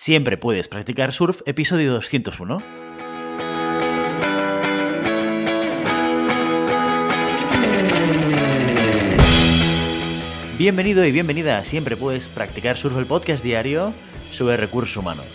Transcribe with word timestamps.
Siempre 0.00 0.36
puedes 0.36 0.68
practicar 0.68 1.12
surf, 1.12 1.40
episodio 1.44 1.92
201. 1.94 2.58
Bienvenido 10.56 11.04
y 11.04 11.10
bienvenida 11.10 11.58
a 11.58 11.64
Siempre 11.64 11.96
puedes 11.96 12.28
practicar 12.28 12.76
surf, 12.76 12.96
el 12.96 13.06
podcast 13.06 13.42
diario 13.42 13.92
sobre 14.30 14.56
recursos 14.56 14.96
humanos. 14.96 15.26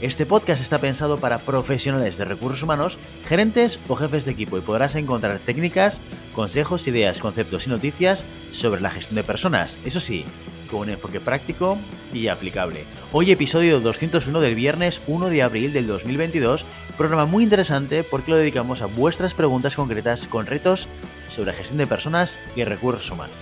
Este 0.00 0.26
podcast 0.26 0.60
está 0.60 0.80
pensado 0.80 1.18
para 1.18 1.38
profesionales 1.38 2.18
de 2.18 2.24
recursos 2.24 2.64
humanos, 2.64 2.98
gerentes 3.28 3.78
o 3.86 3.94
jefes 3.94 4.24
de 4.24 4.32
equipo 4.32 4.58
y 4.58 4.60
podrás 4.60 4.96
encontrar 4.96 5.38
técnicas, 5.38 6.00
consejos, 6.34 6.88
ideas, 6.88 7.20
conceptos 7.20 7.68
y 7.68 7.70
noticias 7.70 8.24
sobre 8.50 8.80
la 8.80 8.90
gestión 8.90 9.14
de 9.14 9.22
personas. 9.22 9.78
Eso 9.84 10.00
sí, 10.00 10.24
con 10.70 10.80
un 10.80 10.90
enfoque 10.90 11.20
práctico 11.20 11.76
y 12.12 12.28
aplicable. 12.28 12.84
Hoy 13.12 13.30
episodio 13.30 13.80
201 13.80 14.40
del 14.40 14.54
viernes 14.54 15.02
1 15.06 15.28
de 15.28 15.42
abril 15.42 15.72
del 15.72 15.86
2022, 15.86 16.64
programa 16.96 17.26
muy 17.26 17.44
interesante 17.44 18.04
porque 18.04 18.30
lo 18.30 18.36
dedicamos 18.36 18.82
a 18.82 18.86
vuestras 18.86 19.34
preguntas 19.34 19.76
concretas 19.76 20.26
con 20.26 20.46
retos 20.46 20.88
sobre 21.28 21.52
gestión 21.52 21.78
de 21.78 21.86
personas 21.86 22.38
y 22.56 22.64
recursos 22.64 23.10
humanos. 23.10 23.36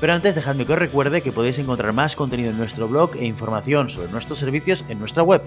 Pero 0.00 0.12
antes 0.12 0.34
dejadme 0.34 0.64
que 0.64 0.72
os 0.72 0.78
recuerde 0.78 1.22
que 1.22 1.32
podéis 1.32 1.58
encontrar 1.58 1.92
más 1.92 2.14
contenido 2.14 2.50
en 2.50 2.58
nuestro 2.58 2.86
blog 2.88 3.16
e 3.16 3.24
información 3.24 3.90
sobre 3.90 4.10
nuestros 4.12 4.38
servicios 4.38 4.84
en 4.88 4.98
nuestra 4.98 5.22
web, 5.22 5.42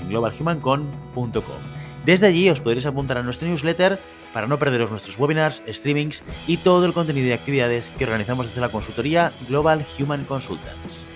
en 0.00 0.08
globalhumancon.com. 0.08 1.60
Desde 2.04 2.28
allí 2.28 2.48
os 2.48 2.60
podréis 2.60 2.86
apuntar 2.86 3.18
a 3.18 3.24
nuestro 3.24 3.48
newsletter 3.48 3.98
para 4.36 4.48
no 4.48 4.58
perderos 4.58 4.90
nuestros 4.90 5.18
webinars, 5.18 5.62
streamings 5.66 6.22
y 6.46 6.58
todo 6.58 6.84
el 6.84 6.92
contenido 6.92 7.26
y 7.26 7.32
actividades 7.32 7.90
que 7.96 8.04
organizamos 8.04 8.46
desde 8.46 8.60
la 8.60 8.68
consultoría 8.68 9.32
Global 9.48 9.82
Human 9.98 10.26
Consultants. 10.26 11.06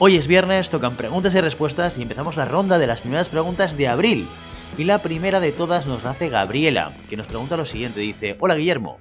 Hoy 0.00 0.16
es 0.16 0.26
viernes, 0.26 0.70
tocan 0.70 0.96
preguntas 0.96 1.36
y 1.36 1.40
respuestas 1.40 1.98
y 1.98 2.02
empezamos 2.02 2.34
la 2.34 2.46
ronda 2.46 2.78
de 2.78 2.88
las 2.88 3.02
primeras 3.02 3.28
preguntas 3.28 3.76
de 3.76 3.86
abril. 3.86 4.26
Y 4.76 4.82
la 4.82 5.02
primera 5.02 5.38
de 5.38 5.52
todas 5.52 5.86
nos 5.86 6.04
hace 6.04 6.28
Gabriela, 6.28 6.96
que 7.08 7.16
nos 7.16 7.28
pregunta 7.28 7.56
lo 7.56 7.64
siguiente, 7.64 8.00
dice, 8.00 8.36
Hola 8.40 8.56
Guillermo, 8.56 8.98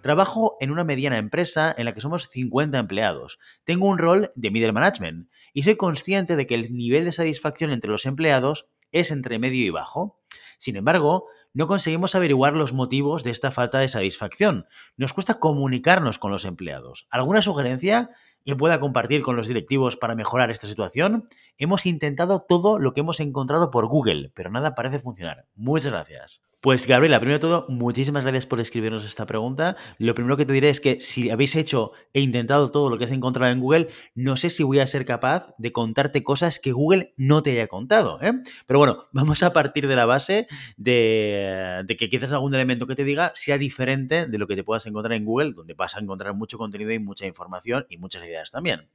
Trabajo 0.00 0.56
en 0.60 0.70
una 0.70 0.84
mediana 0.84 1.18
empresa 1.18 1.74
en 1.76 1.84
la 1.86 1.92
que 1.92 2.00
somos 2.00 2.28
50 2.28 2.78
empleados. 2.78 3.40
Tengo 3.64 3.88
un 3.88 3.98
rol 3.98 4.30
de 4.36 4.52
middle 4.52 4.70
management 4.70 5.30
y 5.52 5.64
soy 5.64 5.74
consciente 5.74 6.36
de 6.36 6.46
que 6.46 6.54
el 6.54 6.76
nivel 6.76 7.06
de 7.06 7.10
satisfacción 7.10 7.72
entre 7.72 7.90
los 7.90 8.06
empleados 8.06 8.68
es 8.92 9.10
entre 9.10 9.40
medio 9.40 9.64
y 9.64 9.70
bajo. 9.70 10.20
Sin 10.58 10.76
embargo, 10.76 11.26
no 11.54 11.68
conseguimos 11.68 12.16
averiguar 12.16 12.54
los 12.54 12.72
motivos 12.72 13.22
de 13.22 13.30
esta 13.30 13.52
falta 13.52 13.78
de 13.78 13.86
satisfacción. 13.86 14.66
Nos 14.96 15.12
cuesta 15.12 15.38
comunicarnos 15.38 16.18
con 16.18 16.32
los 16.32 16.44
empleados. 16.44 17.06
¿Alguna 17.10 17.42
sugerencia 17.42 18.10
que 18.44 18.56
pueda 18.56 18.80
compartir 18.80 19.22
con 19.22 19.36
los 19.36 19.46
directivos 19.46 19.96
para 19.96 20.16
mejorar 20.16 20.50
esta 20.50 20.66
situación? 20.66 21.28
Hemos 21.56 21.86
intentado 21.86 22.40
todo 22.40 22.80
lo 22.80 22.92
que 22.92 23.00
hemos 23.00 23.20
encontrado 23.20 23.70
por 23.70 23.86
Google, 23.86 24.32
pero 24.34 24.50
nada 24.50 24.74
parece 24.74 24.98
funcionar. 24.98 25.46
Muchas 25.54 25.92
gracias. 25.92 26.42
Pues 26.64 26.86
Gabriela, 26.86 27.20
primero 27.20 27.36
de 27.36 27.40
todo, 27.40 27.66
muchísimas 27.68 28.22
gracias 28.22 28.46
por 28.46 28.58
escribirnos 28.58 29.04
esta 29.04 29.26
pregunta. 29.26 29.76
Lo 29.98 30.14
primero 30.14 30.38
que 30.38 30.46
te 30.46 30.54
diré 30.54 30.70
es 30.70 30.80
que 30.80 30.98
si 31.02 31.28
habéis 31.28 31.56
hecho 31.56 31.92
e 32.14 32.22
intentado 32.22 32.70
todo 32.70 32.88
lo 32.88 32.96
que 32.96 33.04
has 33.04 33.10
encontrado 33.10 33.52
en 33.52 33.60
Google, 33.60 33.88
no 34.14 34.38
sé 34.38 34.48
si 34.48 34.62
voy 34.62 34.78
a 34.78 34.86
ser 34.86 35.04
capaz 35.04 35.54
de 35.58 35.72
contarte 35.72 36.22
cosas 36.22 36.60
que 36.60 36.72
Google 36.72 37.12
no 37.18 37.42
te 37.42 37.50
haya 37.50 37.66
contado. 37.66 38.18
¿eh? 38.22 38.32
Pero 38.66 38.78
bueno, 38.78 39.08
vamos 39.12 39.42
a 39.42 39.52
partir 39.52 39.86
de 39.86 39.94
la 39.94 40.06
base 40.06 40.46
de, 40.78 41.82
de, 41.84 41.96
que 41.98 42.08
quizás 42.08 42.32
algún 42.32 42.54
elemento 42.54 42.86
que 42.86 42.94
te 42.94 43.04
diga 43.04 43.32
sea 43.34 43.58
diferente 43.58 44.24
de 44.24 44.38
lo 44.38 44.46
que 44.46 44.56
te 44.56 44.64
puedas 44.64 44.86
encontrar 44.86 45.12
en 45.12 45.26
Google, 45.26 45.52
donde 45.52 45.74
vas 45.74 45.98
a 45.98 46.00
encontrar 46.00 46.32
mucho 46.32 46.56
contenido 46.56 46.92
y 46.92 46.98
mucha 46.98 47.26
información 47.26 47.84
y 47.90 47.98
muchas 47.98 48.24
ideas 48.24 48.50
también. 48.50 48.88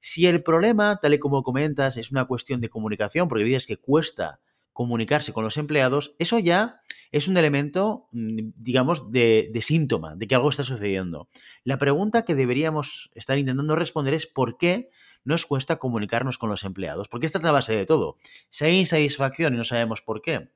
Si 0.00 0.26
el 0.26 0.42
problema, 0.42 0.98
tal 1.02 1.12
y 1.12 1.18
como 1.18 1.42
comentas, 1.42 1.98
es 1.98 2.10
una 2.10 2.24
cuestión 2.24 2.62
de 2.62 2.70
comunicación, 2.70 3.28
porque 3.28 3.44
dices 3.44 3.66
que 3.66 3.76
cuesta 3.76 4.40
comunicarse 4.74 5.32
con 5.32 5.44
los 5.44 5.56
empleados, 5.56 6.14
eso 6.18 6.38
ya 6.38 6.82
es 7.10 7.28
un 7.28 7.36
elemento, 7.36 8.08
mm, 8.10 8.50
digamos, 8.56 9.10
de, 9.10 9.50
síntoma 9.62 10.16
de 10.16 10.26
que 10.26 10.34
algo 10.34 10.50
está 10.50 10.64
sucediendo. 10.64 11.28
La 11.62 11.78
pregunta 11.78 12.24
que 12.24 12.34
deberíamos 12.34 13.10
estar 13.14 13.38
intentando 13.38 13.76
responder 13.76 14.12
es 14.12 14.26
por 14.26 14.58
qué 14.58 14.90
nos 15.24 15.46
cuesta 15.46 15.78
comunicarnos 15.78 16.36
con 16.36 16.50
los 16.50 16.64
empleados, 16.64 17.08
porque 17.08 17.24
esta 17.24 17.38
es 17.38 17.44
la 17.44 17.52
base 17.52 17.74
de 17.74 17.86
todo. 17.86 18.18
Si 18.50 18.64
hay 18.64 18.78
insatisfacción 18.78 19.54
y 19.54 19.56
no 19.56 19.64
sabemos 19.64 20.02
por 20.02 20.20
qué, 20.20 20.50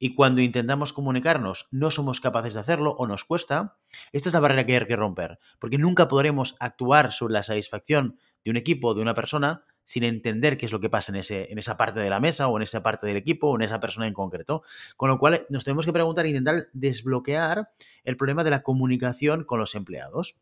y 0.00 0.14
cuando 0.14 0.40
intentamos 0.40 0.92
comunicarnos 0.92 1.68
no 1.70 1.90
somos 1.90 2.20
capaces 2.20 2.54
de 2.54 2.60
hacerlo 2.60 2.96
o 2.98 3.06
nos 3.06 3.24
cuesta, 3.24 3.78
esta 4.12 4.28
es 4.28 4.34
la 4.34 4.40
barrera 4.40 4.66
que 4.66 4.76
hay 4.76 4.86
que 4.86 4.96
romper, 4.96 5.38
porque 5.60 5.78
nunca 5.78 6.08
podremos 6.08 6.56
actuar 6.58 7.12
sobre 7.12 7.34
la 7.34 7.44
satisfacción 7.44 8.18
de 8.44 8.50
un 8.50 8.56
equipo 8.56 8.88
o 8.88 8.94
de 8.94 9.02
una 9.02 9.14
persona 9.14 9.64
sin 9.90 10.04
entender 10.04 10.56
qué 10.56 10.66
es 10.66 10.72
lo 10.72 10.78
que 10.78 10.88
pasa 10.88 11.10
en, 11.10 11.16
ese, 11.16 11.50
en 11.50 11.58
esa 11.58 11.76
parte 11.76 11.98
de 11.98 12.08
la 12.08 12.20
mesa 12.20 12.46
o 12.46 12.56
en 12.56 12.62
esa 12.62 12.80
parte 12.80 13.08
del 13.08 13.16
equipo 13.16 13.48
o 13.48 13.56
en 13.56 13.62
esa 13.62 13.80
persona 13.80 14.06
en 14.06 14.14
concreto. 14.14 14.62
Con 14.96 15.08
lo 15.08 15.18
cual 15.18 15.48
nos 15.48 15.64
tenemos 15.64 15.84
que 15.84 15.92
preguntar 15.92 16.26
e 16.26 16.28
intentar 16.28 16.68
desbloquear 16.72 17.72
el 18.04 18.16
problema 18.16 18.44
de 18.44 18.50
la 18.50 18.62
comunicación 18.62 19.42
con 19.42 19.58
los 19.58 19.74
empleados. 19.74 20.36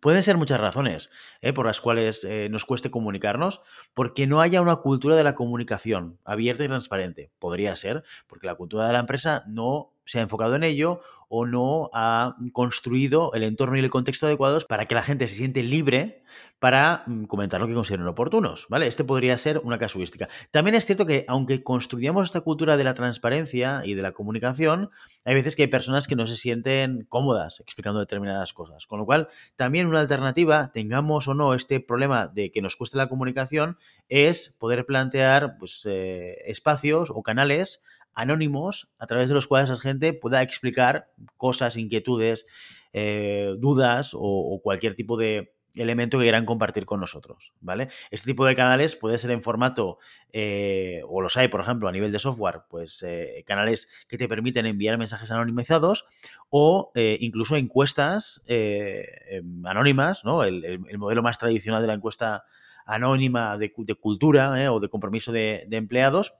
Pueden 0.00 0.22
ser 0.22 0.38
muchas 0.38 0.60
razones 0.60 1.10
¿eh? 1.42 1.52
por 1.52 1.66
las 1.66 1.82
cuales 1.82 2.24
eh, 2.24 2.48
nos 2.50 2.64
cueste 2.64 2.90
comunicarnos, 2.90 3.60
porque 3.92 4.26
no 4.26 4.40
haya 4.40 4.62
una 4.62 4.76
cultura 4.76 5.14
de 5.14 5.24
la 5.24 5.34
comunicación 5.34 6.18
abierta 6.24 6.64
y 6.64 6.68
transparente. 6.68 7.30
Podría 7.38 7.76
ser 7.76 8.02
porque 8.28 8.46
la 8.46 8.54
cultura 8.54 8.86
de 8.86 8.94
la 8.94 9.00
empresa 9.00 9.44
no 9.46 9.92
se 10.10 10.18
ha 10.18 10.22
enfocado 10.22 10.56
en 10.56 10.64
ello 10.64 11.00
o 11.28 11.46
no 11.46 11.90
ha 11.94 12.34
construido 12.52 13.32
el 13.34 13.44
entorno 13.44 13.76
y 13.76 13.80
el 13.80 13.90
contexto 13.90 14.26
adecuados 14.26 14.64
para 14.64 14.86
que 14.86 14.96
la 14.96 15.02
gente 15.04 15.28
se 15.28 15.36
siente 15.36 15.62
libre 15.62 16.24
para 16.58 17.04
mm, 17.06 17.24
comentar 17.24 17.60
lo 17.60 17.68
que 17.68 17.74
consideren 17.74 18.08
oportunos, 18.08 18.66
¿vale? 18.68 18.88
Este 18.88 19.04
podría 19.04 19.38
ser 19.38 19.58
una 19.62 19.78
casuística. 19.78 20.28
También 20.50 20.74
es 20.74 20.84
cierto 20.84 21.06
que 21.06 21.24
aunque 21.28 21.62
construyamos 21.62 22.26
esta 22.26 22.40
cultura 22.40 22.76
de 22.76 22.82
la 22.82 22.94
transparencia 22.94 23.82
y 23.84 23.94
de 23.94 24.02
la 24.02 24.10
comunicación, 24.10 24.90
hay 25.24 25.34
veces 25.36 25.54
que 25.54 25.62
hay 25.62 25.68
personas 25.68 26.08
que 26.08 26.16
no 26.16 26.26
se 26.26 26.34
sienten 26.34 27.06
cómodas 27.08 27.60
explicando 27.60 28.00
determinadas 28.00 28.52
cosas, 28.52 28.88
con 28.88 28.98
lo 28.98 29.06
cual 29.06 29.28
también 29.54 29.86
una 29.86 30.00
alternativa, 30.00 30.72
tengamos 30.72 31.28
o 31.28 31.34
no 31.34 31.54
este 31.54 31.78
problema 31.78 32.26
de 32.26 32.50
que 32.50 32.60
nos 32.60 32.74
cueste 32.74 32.98
la 32.98 33.08
comunicación, 33.08 33.78
es 34.08 34.56
poder 34.58 34.84
plantear 34.84 35.58
pues, 35.58 35.82
eh, 35.86 36.38
espacios 36.46 37.10
o 37.14 37.22
canales 37.22 37.80
anónimos 38.14 38.90
a 38.98 39.06
través 39.06 39.28
de 39.28 39.34
los 39.34 39.46
cuales 39.46 39.70
la 39.70 39.76
gente 39.76 40.12
pueda 40.12 40.42
explicar 40.42 41.10
cosas, 41.36 41.76
inquietudes, 41.76 42.46
eh, 42.92 43.54
dudas 43.58 44.10
o, 44.14 44.60
cualquier 44.62 44.94
tipo 44.94 45.16
de 45.16 45.54
elemento 45.76 46.18
que 46.18 46.24
quieran 46.24 46.44
compartir 46.44 46.84
con 46.84 46.98
nosotros, 46.98 47.52
¿vale? 47.60 47.88
Este 48.10 48.26
tipo 48.26 48.44
de 48.44 48.56
canales 48.56 48.96
puede 48.96 49.18
ser 49.18 49.30
en 49.30 49.40
formato, 49.40 49.98
eh, 50.32 51.02
o 51.08 51.22
los 51.22 51.36
hay, 51.36 51.46
por 51.46 51.60
ejemplo, 51.60 51.88
a 51.88 51.92
nivel 51.92 52.10
de 52.10 52.18
software, 52.18 52.62
pues 52.68 53.04
eh, 53.06 53.44
canales 53.46 53.88
que 54.08 54.18
te 54.18 54.28
permiten 54.28 54.66
enviar 54.66 54.98
mensajes 54.98 55.30
anonimizados 55.30 56.06
o 56.48 56.90
incluso 57.20 57.54
encuestas 57.54 58.42
em, 58.48 59.64
anónimas, 59.64 60.24
¿no? 60.24 60.42
El, 60.42 60.80
modelo 60.98 61.22
más 61.22 61.38
tradicional 61.38 61.80
de 61.80 61.86
la 61.86 61.94
encuesta 61.94 62.42
anónima 62.84 63.56
de, 63.56 63.72
cultura 63.72 64.72
o 64.72 64.80
de 64.80 64.88
compromiso 64.88 65.30
de 65.30 65.68
empleados, 65.70 66.34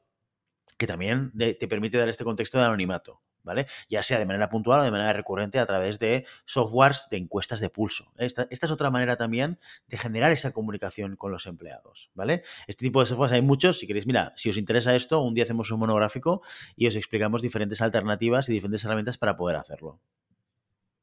que 0.81 0.87
también 0.87 1.31
te 1.37 1.69
permite 1.69 1.99
dar 1.99 2.09
este 2.09 2.25
contexto 2.25 2.57
de 2.57 2.65
anonimato, 2.65 3.21
¿vale? 3.43 3.67
Ya 3.91 4.03
sea 4.03 4.19
de 4.19 4.25
manera 4.25 4.49
puntual 4.49 4.81
o 4.81 4.83
de 4.83 4.91
manera 4.91 5.13
recurrente 5.13 5.59
a 5.59 5.67
través 5.67 5.99
de 5.99 6.25
softwares 6.47 7.07
de 7.11 7.19
encuestas 7.19 7.61
de 7.61 7.69
pulso. 7.69 8.15
Esta, 8.17 8.47
es 8.51 8.71
otra 8.71 8.91
manera 8.91 9.19
también 9.19 9.59
de 9.89 9.99
generar 9.99 10.33
esa 10.33 10.53
comunicación 10.53 11.17
con 11.17 11.33
los 11.33 11.45
empleados, 11.45 12.11
¿vale? 12.15 12.45
Este 12.67 12.87
tipo 12.87 13.01
de 13.01 13.07
softwares 13.07 13.33
hay 13.35 13.43
muchos. 13.43 13.79
Si 13.79 13.87
queréis, 13.87 14.07
mira, 14.07 14.33
si 14.37 14.49
os 14.49 14.57
interesa 14.57 14.97
esto, 14.97 15.21
un 15.21 15.35
día 15.35 15.45
hacemos 15.45 15.71
un 15.71 15.81
monográfico 15.81 16.41
y 16.77 16.87
os 16.87 16.97
explicamos 16.97 17.43
diferentes 17.43 17.83
alternativas 17.83 18.49
y 18.49 18.55
diferentes 18.55 18.83
herramientas 18.83 19.19
para 19.19 19.37
poder 19.37 19.59
hacerlo. 19.59 20.01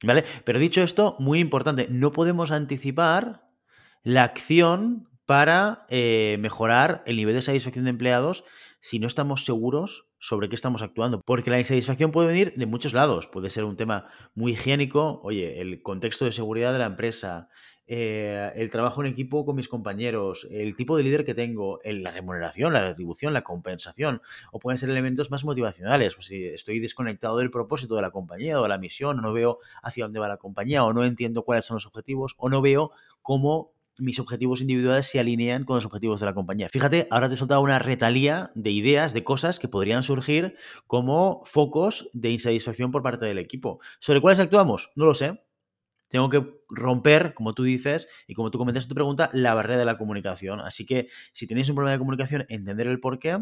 ¿Vale? 0.01 0.25
Pero 0.43 0.57
dicho 0.57 0.81
esto, 0.81 1.17
muy 1.19 1.39
importante, 1.39 1.87
no 1.91 2.11
podemos 2.11 2.49
anticipar 2.49 3.47
la 4.01 4.23
acción 4.23 5.07
para 5.27 5.85
eh, 5.89 6.37
mejorar 6.39 7.03
el 7.05 7.17
nivel 7.17 7.35
de 7.35 7.43
satisfacción 7.43 7.85
de 7.85 7.91
empleados 7.91 8.43
si 8.87 8.99
no 8.99 9.07
estamos 9.07 9.43
seguros 9.43 10.07
sobre 10.17 10.47
qué 10.47 10.55
estamos 10.55 10.81
actuando. 10.81 11.19
Porque 11.25 11.49
la 11.49 11.59
insatisfacción 11.59 12.11
puede 12.11 12.29
venir 12.29 12.53
de 12.53 12.65
muchos 12.65 12.93
lados. 12.93 13.27
Puede 13.27 13.49
ser 13.49 13.65
un 13.65 13.75
tema 13.75 14.07
muy 14.33 14.53
higiénico, 14.53 15.19
oye, 15.23 15.59
el 15.59 15.81
contexto 15.81 16.23
de 16.23 16.31
seguridad 16.31 16.71
de 16.71 16.79
la 16.79 16.85
empresa, 16.85 17.49
eh, 17.85 18.49
el 18.55 18.69
trabajo 18.69 19.01
en 19.01 19.07
equipo 19.07 19.45
con 19.45 19.57
mis 19.57 19.67
compañeros, 19.67 20.47
el 20.49 20.77
tipo 20.77 20.95
de 20.95 21.03
líder 21.03 21.25
que 21.25 21.33
tengo, 21.33 21.81
la 21.83 22.11
remuneración, 22.11 22.71
la 22.71 22.81
retribución, 22.81 23.33
la 23.33 23.43
compensación, 23.43 24.21
o 24.53 24.59
pueden 24.59 24.77
ser 24.77 24.89
elementos 24.89 25.31
más 25.31 25.43
motivacionales, 25.43 26.15
pues 26.15 26.27
si 26.27 26.45
estoy 26.45 26.79
desconectado 26.79 27.39
del 27.39 27.51
propósito 27.51 27.97
de 27.97 28.03
la 28.03 28.11
compañía 28.11 28.57
o 28.57 28.63
de 28.63 28.69
la 28.69 28.77
misión, 28.77 29.19
o 29.19 29.21
no 29.21 29.33
veo 29.33 29.59
hacia 29.83 30.05
dónde 30.05 30.21
va 30.21 30.29
la 30.29 30.37
compañía, 30.37 30.85
o 30.85 30.93
no 30.93 31.03
entiendo 31.03 31.43
cuáles 31.43 31.65
son 31.65 31.75
los 31.75 31.87
objetivos, 31.87 32.35
o 32.37 32.47
no 32.47 32.61
veo 32.61 32.91
cómo 33.21 33.73
mis 33.97 34.19
objetivos 34.19 34.61
individuales 34.61 35.07
se 35.07 35.19
alinean 35.19 35.63
con 35.63 35.75
los 35.75 35.85
objetivos 35.85 36.19
de 36.19 36.25
la 36.25 36.33
compañía. 36.33 36.69
Fíjate, 36.69 37.07
ahora 37.09 37.29
te 37.29 37.35
he 37.35 37.57
una 37.57 37.79
retalía 37.79 38.51
de 38.55 38.71
ideas, 38.71 39.13
de 39.13 39.23
cosas 39.23 39.59
que 39.59 39.67
podrían 39.67 40.03
surgir 40.03 40.55
como 40.85 41.41
focos 41.45 42.09
de 42.13 42.31
insatisfacción 42.31 42.91
por 42.91 43.03
parte 43.03 43.25
del 43.25 43.37
equipo. 43.37 43.79
¿Sobre 43.99 44.21
cuáles 44.21 44.39
actuamos? 44.39 44.91
No 44.95 45.05
lo 45.05 45.13
sé. 45.13 45.41
tengo 46.09 46.29
que 46.29 46.45
romper, 46.69 47.33
como 47.33 47.53
tú 47.53 47.63
dices 47.63 48.07
y 48.27 48.33
como 48.33 48.49
tú 48.51 48.57
comentas 48.57 48.85
en 48.85 48.89
tu 48.89 48.95
pregunta, 48.95 49.29
la 49.33 49.53
barrera 49.53 49.79
de 49.79 49.85
la 49.85 49.97
comunicación. 49.97 50.61
Así 50.61 50.85
que 50.85 51.09
si 51.33 51.47
tenéis 51.47 51.69
un 51.69 51.75
problema 51.75 51.93
de 51.93 51.99
comunicación, 51.99 52.45
entender 52.49 52.87
el 52.87 52.99
por 52.99 53.19
qué, 53.19 53.37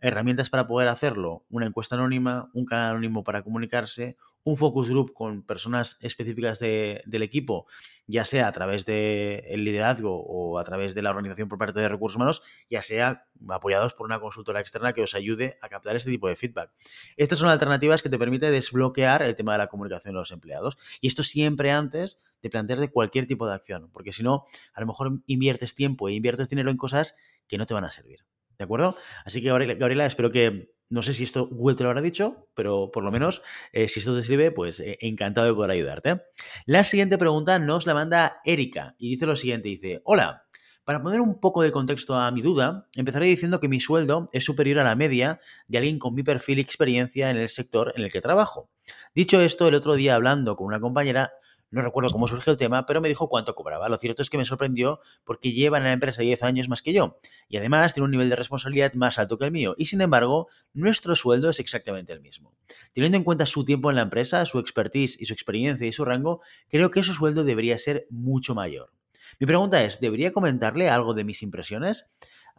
herramientas 0.00 0.50
para 0.50 0.66
poder 0.66 0.88
hacerlo, 0.88 1.44
una 1.48 1.66
encuesta 1.66 1.94
anónima, 1.94 2.50
un 2.52 2.66
canal 2.66 2.90
anónimo 2.90 3.24
para 3.24 3.42
comunicarse, 3.42 4.16
un 4.42 4.56
focus 4.56 4.90
group 4.90 5.12
con 5.12 5.42
personas 5.42 5.98
específicas 6.00 6.58
del 6.58 7.22
equipo, 7.22 7.66
ya 8.10 8.24
sea 8.24 8.48
a 8.48 8.52
través 8.52 8.84
del 8.84 9.64
liderazgo 9.64 10.22
o 10.22 10.58
a 10.58 10.64
través 10.64 10.94
de 10.94 11.02
la 11.02 11.10
organización 11.10 11.48
por 11.48 11.58
parte 11.58 11.80
de 11.80 11.88
recursos 11.88 12.16
humanos, 12.16 12.42
ya 12.68 12.82
sea 12.82 13.26
apoyados 13.48 13.94
por 13.94 14.06
una 14.06 14.20
consultora 14.20 14.60
externa 14.60 14.92
que 14.92 15.02
os 15.02 15.14
ayude 15.14 15.58
a 15.62 15.68
captar 15.68 15.96
este 15.96 16.10
tipo 16.10 16.28
de 16.28 16.36
feedback. 16.36 16.72
Estas 17.16 17.38
son 17.38 17.48
alternativas 17.48 18.02
que 18.02 18.08
te 18.08 18.18
permiten 18.18 18.52
desbloquear 18.52 19.22
el 19.22 19.34
tema 19.36 19.52
de 19.52 19.58
la 19.58 19.68
comunicación 19.68 20.14
de 20.14 20.20
los 20.20 20.32
empleados. 20.32 20.76
Y 21.00 21.06
esto 21.06 21.22
siempre 21.22 21.70
antes 21.70 22.22
de 22.42 22.50
plantearte 22.50 22.90
cualquier 22.90 23.26
tipo 23.26 23.46
de 23.46 23.54
acción, 23.54 23.90
porque 23.92 24.12
si 24.12 24.22
no, 24.22 24.44
a 24.72 24.80
lo 24.80 24.86
mejor 24.86 25.20
inviertes 25.26 25.74
tiempo 25.74 26.08
e 26.08 26.14
inviertes 26.14 26.48
dinero 26.48 26.70
en 26.70 26.76
cosas 26.76 27.14
que 27.46 27.58
no 27.58 27.66
te 27.66 27.74
van 27.74 27.84
a 27.84 27.90
servir. 27.90 28.24
¿De 28.58 28.64
acuerdo? 28.64 28.96
Así 29.24 29.40
que, 29.40 29.48
Gabriela, 29.48 30.06
espero 30.06 30.30
que, 30.30 30.74
no 30.90 31.02
sé 31.02 31.14
si 31.14 31.24
esto 31.24 31.46
Google 31.46 31.76
te 31.76 31.84
lo 31.84 31.90
habrá 31.90 32.02
dicho, 32.02 32.48
pero 32.54 32.90
por 32.90 33.04
lo 33.04 33.10
menos, 33.10 33.42
eh, 33.72 33.88
si 33.88 34.00
esto 34.00 34.14
te 34.14 34.22
sirve, 34.22 34.50
pues 34.50 34.80
eh, 34.80 34.98
encantado 35.00 35.46
de 35.46 35.54
poder 35.54 35.70
ayudarte. 35.70 36.22
La 36.66 36.84
siguiente 36.84 37.16
pregunta 37.16 37.58
nos 37.58 37.86
la 37.86 37.94
manda 37.94 38.40
Erika 38.44 38.96
y 38.98 39.10
dice 39.10 39.26
lo 39.26 39.36
siguiente, 39.36 39.68
dice, 39.68 40.02
hola, 40.04 40.46
para 40.84 41.02
poner 41.02 41.20
un 41.20 41.38
poco 41.38 41.62
de 41.62 41.70
contexto 41.70 42.16
a 42.16 42.30
mi 42.32 42.42
duda, 42.42 42.88
empezaré 42.96 43.26
diciendo 43.26 43.60
que 43.60 43.68
mi 43.68 43.78
sueldo 43.78 44.28
es 44.32 44.44
superior 44.44 44.80
a 44.80 44.84
la 44.84 44.96
media 44.96 45.38
de 45.68 45.78
alguien 45.78 46.00
con 46.00 46.14
mi 46.14 46.24
perfil 46.24 46.58
y 46.58 46.62
experiencia 46.62 47.30
en 47.30 47.36
el 47.36 47.48
sector 47.48 47.92
en 47.94 48.02
el 48.02 48.10
que 48.10 48.20
trabajo. 48.20 48.70
Dicho 49.14 49.40
esto, 49.40 49.68
el 49.68 49.76
otro 49.76 49.94
día 49.94 50.16
hablando 50.16 50.56
con 50.56 50.66
una 50.66 50.80
compañera, 50.80 51.30
no 51.70 51.82
recuerdo 51.82 52.10
cómo 52.10 52.26
surgió 52.26 52.52
el 52.52 52.58
tema, 52.58 52.84
pero 52.86 53.00
me 53.00 53.08
dijo 53.08 53.28
cuánto 53.28 53.54
cobraba. 53.54 53.88
Lo 53.88 53.96
cierto 53.96 54.22
es 54.22 54.30
que 54.30 54.38
me 54.38 54.44
sorprendió 54.44 55.00
porque 55.24 55.52
lleva 55.52 55.78
en 55.78 55.84
la 55.84 55.92
empresa 55.92 56.22
10 56.22 56.42
años 56.42 56.68
más 56.68 56.82
que 56.82 56.92
yo 56.92 57.18
y 57.48 57.56
además 57.56 57.94
tiene 57.94 58.06
un 58.06 58.10
nivel 58.10 58.28
de 58.28 58.36
responsabilidad 58.36 58.92
más 58.94 59.18
alto 59.18 59.38
que 59.38 59.44
el 59.44 59.52
mío 59.52 59.74
y 59.78 59.86
sin 59.86 60.00
embargo 60.00 60.48
nuestro 60.72 61.14
sueldo 61.14 61.50
es 61.50 61.60
exactamente 61.60 62.12
el 62.12 62.20
mismo. 62.20 62.54
Teniendo 62.92 63.18
en 63.18 63.24
cuenta 63.24 63.46
su 63.46 63.64
tiempo 63.64 63.90
en 63.90 63.96
la 63.96 64.02
empresa, 64.02 64.44
su 64.46 64.58
expertise 64.58 65.20
y 65.20 65.26
su 65.26 65.32
experiencia 65.32 65.86
y 65.86 65.92
su 65.92 66.04
rango, 66.04 66.40
creo 66.68 66.90
que 66.90 67.02
su 67.02 67.14
sueldo 67.14 67.44
debería 67.44 67.78
ser 67.78 68.06
mucho 68.10 68.54
mayor. 68.54 68.92
Mi 69.38 69.46
pregunta 69.46 69.82
es, 69.84 70.00
¿debería 70.00 70.32
comentarle 70.32 70.88
algo 70.88 71.14
de 71.14 71.24
mis 71.24 71.42
impresiones? 71.42 72.06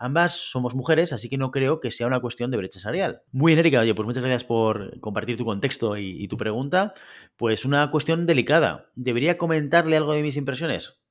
Ambas 0.04 0.32
somos 0.50 0.74
mujeres, 0.74 1.14
así 1.14 1.30
que 1.30 1.38
no 1.38 1.52
creo 1.52 1.80
que 1.80 1.92
sea 1.92 2.08
una 2.08 2.20
cuestión 2.20 2.50
de 2.50 2.58
brecha 2.58 2.80
salarial. 2.80 3.22
Muy 3.32 3.54
enérica, 3.54 3.82
oye, 3.82 3.94
pues 3.94 4.04
muchas 4.08 4.24
gracias 4.24 4.44
por 4.44 5.00
compartir 5.00 5.38
tu 5.38 5.46
contexto 5.46 5.96
y, 5.96 6.28
tu 6.28 6.38
pregunta. 6.38 6.96
Pues 7.38 7.66
una 7.66 7.92
cuestión 7.92 8.26
delicada. 8.26 8.90
¿Debería 8.96 9.38
comentarle 9.38 9.96
algo 9.96 10.14
de 10.14 10.24
mis 10.24 10.38
impresiones? 10.38 11.04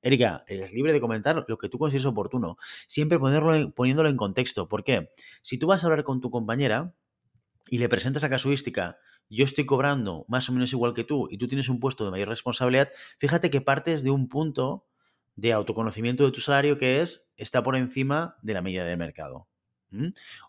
Erika, 0.00 0.44
eres 0.48 0.72
libre 0.72 0.94
de 0.94 1.00
comentar 1.02 1.44
lo 1.46 1.58
que 1.58 1.68
tú 1.68 1.76
consideres 1.76 2.06
oportuno. 2.06 2.56
Siempre 2.86 3.18
ponerlo 3.18 3.70
poniéndolo 3.72 4.08
en 4.08 4.16
contexto. 4.16 4.66
¿Por 4.66 4.82
qué? 4.82 5.10
Si 5.42 5.58
tú 5.58 5.66
vas 5.66 5.84
a 5.84 5.88
hablar 5.88 6.02
con 6.02 6.22
tu 6.22 6.30
compañera 6.30 6.94
y 7.68 7.76
le 7.76 7.90
presentas 7.90 8.24
a 8.24 8.30
casuística, 8.30 8.96
yo 9.28 9.44
estoy 9.44 9.66
cobrando 9.66 10.24
más 10.26 10.48
o 10.48 10.54
menos 10.54 10.72
igual 10.72 10.94
que 10.94 11.04
tú 11.04 11.28
y 11.30 11.36
tú 11.36 11.48
tienes 11.48 11.68
un 11.68 11.80
puesto 11.80 12.06
de 12.06 12.12
mayor 12.12 12.28
responsabilidad, 12.28 12.88
fíjate 13.18 13.50
que 13.50 13.60
partes 13.60 14.02
de 14.02 14.10
un 14.10 14.26
punto 14.26 14.86
de 15.38 15.52
autoconocimiento 15.52 16.24
de 16.24 16.32
tu 16.32 16.40
salario 16.40 16.78
que 16.78 17.00
es 17.00 17.30
está 17.36 17.62
por 17.62 17.76
encima 17.76 18.36
de 18.42 18.54
la 18.54 18.60
media 18.60 18.84
del 18.84 18.98
mercado. 18.98 19.46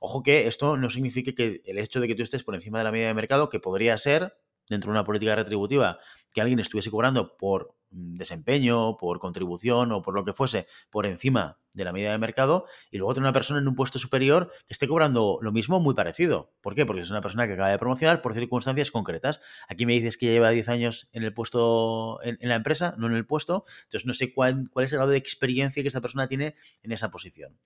Ojo 0.01 0.24
que 0.24 0.47
esto 0.47 0.77
no 0.77 0.89
significa 0.89 1.31
que 1.31 1.62
el 1.63 1.77
hecho 1.77 2.00
de 2.01 2.07
que 2.07 2.15
tú 2.15 2.24
estés 2.24 2.44
por 2.44 2.56
encima 2.56 2.80
de 2.80 2.86
la 2.86 2.91
media 2.91 3.07
de 3.07 3.13
mercado, 3.13 3.50
que 3.50 3.59
podría 3.59 3.95
ser 4.00 4.36
dentro 4.68 4.91
de 4.91 4.97
una 4.97 5.06
política 5.06 5.36
retributiva, 5.36 6.00
que 6.33 6.41
alguien 6.41 6.59
estuviese 6.59 6.89
cobrando 6.89 7.38
por 7.38 7.75
desempeño, 7.91 8.97
por 8.97 9.19
contribución 9.19 9.91
o 9.91 10.01
por 10.01 10.13
lo 10.13 10.24
que 10.24 10.33
fuese, 10.33 10.68
por 10.89 11.06
encima 11.06 11.57
de 11.74 11.83
la 11.83 11.91
media 11.91 12.12
de 12.12 12.18
mercado, 12.18 12.65
y 12.91 12.97
luego 12.97 13.13
tener 13.13 13.25
una 13.25 13.33
persona 13.33 13.59
en 13.59 13.68
un 13.68 13.75
puesto 13.75 14.00
superior 14.00 14.51
que 14.68 14.74
esté 14.74 14.88
cobrando 14.88 15.38
lo 15.41 15.51
mismo 15.51 15.80
muy 15.80 15.94
parecido. 15.94 16.51
¿Por 16.62 16.75
qué? 16.75 16.86
Porque 16.86 17.01
es 17.01 17.12
una 17.12 17.21
persona 17.21 17.47
que 17.47 17.53
acaba 17.53 17.69
de 17.69 17.77
promocionar 17.77 18.21
por 18.21 18.33
circunstancias 18.33 18.91
concretas. 18.91 19.39
Aquí 19.68 19.86
me 19.86 19.94
dices 19.94 20.18
que 20.18 20.27
lleva 20.27 20.50
10 20.50 20.69
años 20.69 21.09
en 21.13 21.24
el 21.24 21.33
puesto, 21.33 22.19
en, 22.24 22.38
la 22.41 22.56
empresa, 22.56 22.95
no 22.97 23.07
en 23.07 23.13
el 23.13 23.25
puesto, 23.25 23.63
entonces 23.83 24.06
no 24.06 24.13
sé 24.13 24.33
cuál, 24.33 24.69
cuál 24.71 24.85
es 24.85 24.94
el 24.94 24.97
grado 24.97 25.12
de 25.12 25.18
experiencia 25.18 25.83
que 25.83 25.88
esta 25.88 26.01
persona 26.01 26.27
tiene 26.27 26.56
en 26.83 26.92
esa 26.92 27.12
posición. 27.12 27.57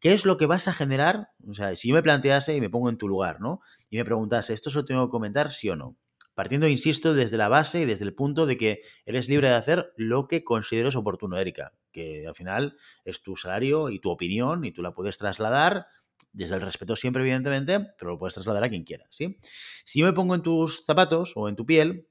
¿Qué 0.00 0.12
es 0.12 0.24
lo 0.24 0.36
que 0.36 0.46
vas 0.46 0.68
a 0.68 0.72
generar? 0.72 1.30
O 1.48 1.54
sea, 1.54 1.74
si 1.76 1.88
yo 1.88 1.94
me 1.94 2.02
plantease 2.02 2.56
y 2.56 2.60
me 2.60 2.70
pongo 2.70 2.88
en 2.88 2.98
tu 2.98 3.08
lugar, 3.08 3.40
¿no? 3.40 3.60
Y 3.90 3.96
me 3.96 4.04
preguntase, 4.04 4.54
¿esto 4.54 4.70
se 4.70 4.76
lo 4.76 4.84
tengo 4.84 5.06
que 5.06 5.10
comentar, 5.10 5.50
sí 5.50 5.68
o 5.68 5.76
no? 5.76 5.96
Partiendo, 6.34 6.66
insisto, 6.66 7.14
desde 7.14 7.36
la 7.36 7.48
base 7.48 7.82
y 7.82 7.84
desde 7.84 8.04
el 8.04 8.14
punto 8.14 8.46
de 8.46 8.56
que 8.56 8.80
eres 9.04 9.28
libre 9.28 9.48
de 9.48 9.54
hacer 9.54 9.92
lo 9.96 10.28
que 10.28 10.44
consideres 10.44 10.96
oportuno, 10.96 11.38
Erika, 11.38 11.72
que 11.92 12.26
al 12.26 12.34
final 12.34 12.76
es 13.04 13.22
tu 13.22 13.36
salario 13.36 13.90
y 13.90 14.00
tu 14.00 14.10
opinión 14.10 14.64
y 14.64 14.72
tú 14.72 14.82
la 14.82 14.94
puedes 14.94 15.18
trasladar 15.18 15.86
desde 16.32 16.54
el 16.54 16.62
respeto 16.62 16.96
siempre, 16.96 17.22
evidentemente, 17.22 17.78
pero 17.98 18.12
lo 18.12 18.18
puedes 18.18 18.34
trasladar 18.34 18.64
a 18.64 18.68
quien 18.68 18.84
quiera, 18.84 19.06
¿sí? 19.10 19.38
Si 19.84 20.00
yo 20.00 20.06
me 20.06 20.12
pongo 20.12 20.34
en 20.34 20.42
tus 20.42 20.84
zapatos 20.84 21.32
o 21.36 21.48
en 21.48 21.56
tu 21.56 21.66
piel, 21.66 22.08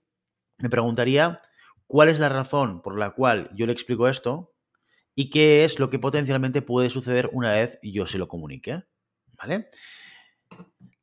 me 0.57 0.69
preguntaría 0.69 1.39
cuál 1.87 2.09
es 2.09 2.19
la 2.19 2.29
razón 2.29 2.81
por 2.81 2.97
la 2.97 3.11
cual 3.11 3.49
yo 3.55 3.65
le 3.65 3.73
explico 3.73 4.07
esto 4.07 4.53
y 5.15 5.29
qué 5.29 5.65
es 5.65 5.79
lo 5.79 5.89
que 5.89 5.99
potencialmente 5.99 6.61
puede 6.61 6.89
suceder 6.89 7.29
una 7.33 7.51
vez 7.51 7.79
yo 7.81 8.05
se 8.05 8.17
lo 8.17 8.27
comunique, 8.27 8.83
¿vale? 9.33 9.69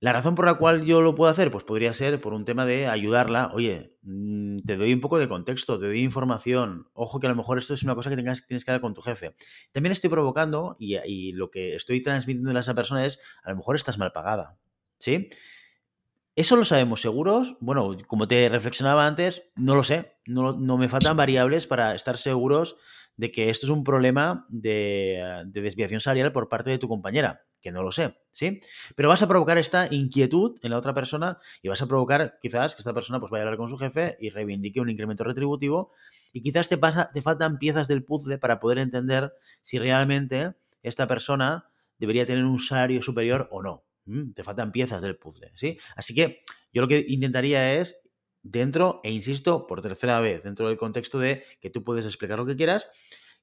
La 0.01 0.13
razón 0.13 0.37
por 0.37 0.47
la 0.47 0.55
cual 0.55 0.85
yo 0.85 1.03
lo 1.03 1.17
puedo 1.17 1.29
hacer, 1.29 1.51
pues 1.51 1.65
podría 1.65 1.93
ser 1.93 2.21
por 2.21 2.33
un 2.33 2.45
tema 2.45 2.65
de 2.65 2.87
ayudarla. 2.87 3.51
Oye, 3.53 3.97
mm, 4.03 4.61
te 4.61 4.77
doy 4.77 4.93
un 4.93 5.01
poco 5.01 5.19
de 5.19 5.29
contexto, 5.29 5.77
te 5.77 5.87
doy 5.87 5.99
información. 6.01 6.89
Ojo 6.93 7.19
que 7.19 7.27
a 7.27 7.31
lo 7.31 7.35
mejor 7.37 7.59
esto 7.59 7.75
es 7.75 7.83
una 7.83 7.97
cosa 7.97 8.09
que 8.09 8.15
tengas, 8.15 8.47
tienes 8.47 8.65
que 8.65 8.71
hablar 8.71 8.81
con 8.81 8.95
tu 8.95 9.03
jefe. 9.03 9.35
También 9.73 9.91
estoy 9.91 10.09
provocando 10.09 10.77
y, 10.79 11.33
lo 11.33 11.51
que 11.51 11.75
estoy 11.75 12.01
transmitiendo 12.01 12.57
a 12.57 12.61
esa 12.61 12.75
persona 12.75 13.05
es, 13.05 13.21
a 13.43 13.51
lo 13.51 13.57
mejor 13.57 13.75
estás 13.75 13.99
mal 13.99 14.13
pagada. 14.13 14.57
¿Sí? 14.99 15.29
¿Eso 16.37 16.57
lo 16.57 16.65
sabemos 16.65 17.01
seguros? 17.01 17.57
Bueno, 17.59 17.97
como 18.07 18.29
te 18.29 18.49
reflexionaba 18.49 19.05
antes, 19.05 19.51
no 19.57 19.75
lo 19.75 19.83
sé. 19.83 20.17
No, 20.27 20.53
no 20.53 20.79
me 20.79 20.89
faltan 20.89 21.17
variables 21.17 21.67
para 21.67 21.97
estar 21.97 22.19
seguros 22.19 22.77
de 23.19 23.31
que 23.31 23.51
esto 23.51 23.67
es 23.67 23.71
un 23.71 23.85
problema 23.85 24.47
de, 24.49 25.45
de 25.47 25.61
desviación 25.61 26.01
salarial 26.01 26.33
por 26.33 26.49
parte 26.49 26.71
de 26.71 26.79
tu 26.79 26.89
compañera 26.89 27.43
que 27.61 27.73
no 27.73 27.83
lo 27.83 27.93
sé, 27.93 28.17
¿sí? 28.31 28.61
Pero 28.95 29.09
vas 29.09 29.23
a 29.23 29.29
provocar 29.29 29.59
esta 29.59 29.93
inquietud 29.93 30.59
en 30.63 30.71
la 30.71 30.79
otra 30.79 30.95
persona 30.95 31.39
y 31.63 31.69
vas 31.69 31.83
a 31.83 31.87
provocar 31.87 32.39
quizás 32.41 32.75
que 32.75 32.81
esta 32.81 32.95
persona 32.95 33.21
pues 33.21 33.31
vaya 33.31 33.43
a 33.43 33.47
hablar 33.47 33.59
con 33.59 33.69
su 33.69 33.77
jefe 33.77 34.17
y 34.21 34.31
reivindique 34.31 34.81
un 34.81 34.91
incremento 34.91 35.25
retributivo 35.25 35.93
y 36.33 36.43
quizás 36.43 36.69
te, 36.69 36.79
pasa, 36.79 37.11
te 37.13 37.23
faltan 37.23 37.59
piezas 37.59 37.89
del 37.89 38.05
puzzle 38.05 38.39
para 38.39 38.61
poder 38.61 38.79
entender 38.79 39.33
si 39.63 39.79
realmente 39.79 40.55
esta 40.83 41.07
persona 41.07 41.71
debería 41.99 42.25
tener 42.25 42.45
un 42.45 42.61
salario 42.61 43.03
superior 43.03 43.49
o 43.51 43.63
no. 43.63 43.85
Te 44.35 44.43
faltan 44.43 44.73
piezas 44.73 45.03
del 45.03 45.17
puzzle, 45.17 45.51
¿sí? 45.55 45.79
Así 45.95 46.15
que 46.15 46.43
yo 46.73 46.81
lo 46.81 46.89
que 46.89 47.05
intentaría 47.09 47.75
es 47.75 48.01
dentro, 48.51 49.01
e 49.05 49.11
insisto, 49.11 49.67
por 49.67 49.81
tercera 49.81 50.21
vez, 50.21 50.43
dentro 50.43 50.69
del 50.69 50.77
contexto 50.77 51.19
de 51.19 51.45
que 51.61 51.71
tú 51.71 51.85
puedes 51.85 52.07
explicar 52.07 52.39
lo 52.39 52.47
que 52.47 52.57
quieras, 52.57 52.91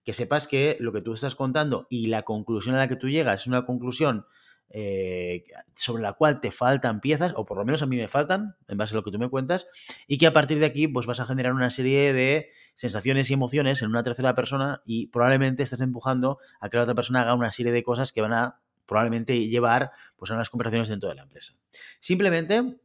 que 0.04 0.14
sepas 0.14 0.48
que 0.48 0.78
lo 0.80 0.92
que 0.92 1.02
tú 1.02 1.14
estás 1.14 1.36
contando 1.36 1.88
y 1.90 2.08
la 2.08 2.24
conclusión 2.24 2.76
a 2.76 2.80
la 2.80 2.88
que 2.88 2.96
tú 2.96 3.10
llegas 3.10 3.42
es 3.42 3.48
una 3.48 3.66
conclusión 3.66 4.26
eh, 4.70 5.46
sobre 5.76 6.04
la 6.04 6.14
cual 6.14 6.40
te 6.42 6.52
faltan 6.52 7.02
piezas, 7.02 7.34
o 7.36 7.46
por 7.46 7.58
lo 7.58 7.66
menos 7.66 7.82
a 7.82 7.86
mí 7.86 7.98
me 7.98 8.08
faltan, 8.08 8.56
en 8.68 8.78
base 8.78 8.94
a 8.94 8.98
lo 8.98 9.04
que 9.04 9.12
tú 9.12 9.20
me 9.20 9.30
cuentas, 9.30 9.68
y 10.08 10.18
que 10.18 10.28
a 10.28 10.34
partir 10.34 10.60
de 10.60 10.66
aquí 10.66 10.88
pues 10.88 11.06
vas 11.06 11.20
a 11.20 11.26
generar 11.26 11.54
una 11.54 11.70
serie 11.70 12.14
de 12.14 12.52
sensaciones 12.76 13.30
y 13.30 13.34
emociones 13.34 13.82
en 13.82 13.90
una 13.90 14.04
tercera 14.04 14.36
persona 14.36 14.82
y 14.86 15.08
probablemente 15.08 15.64
estés 15.64 15.82
empujando 15.82 16.40
a 16.60 16.70
que 16.70 16.78
la 16.78 16.84
otra 16.84 16.96
persona 16.96 17.22
haga 17.22 17.36
una 17.36 17.52
serie 17.52 17.72
de 17.72 17.84
cosas 17.84 18.12
que 18.12 18.22
van 18.22 18.34
a 18.34 18.60
probablemente 18.86 19.48
llevar 19.48 19.92
pues, 20.18 20.32
a 20.32 20.36
unas 20.36 20.50
conversaciones 20.50 20.90
dentro 20.90 21.10
de 21.10 21.16
la 21.16 21.24
empresa. 21.24 21.54
Simplemente, 22.00 22.78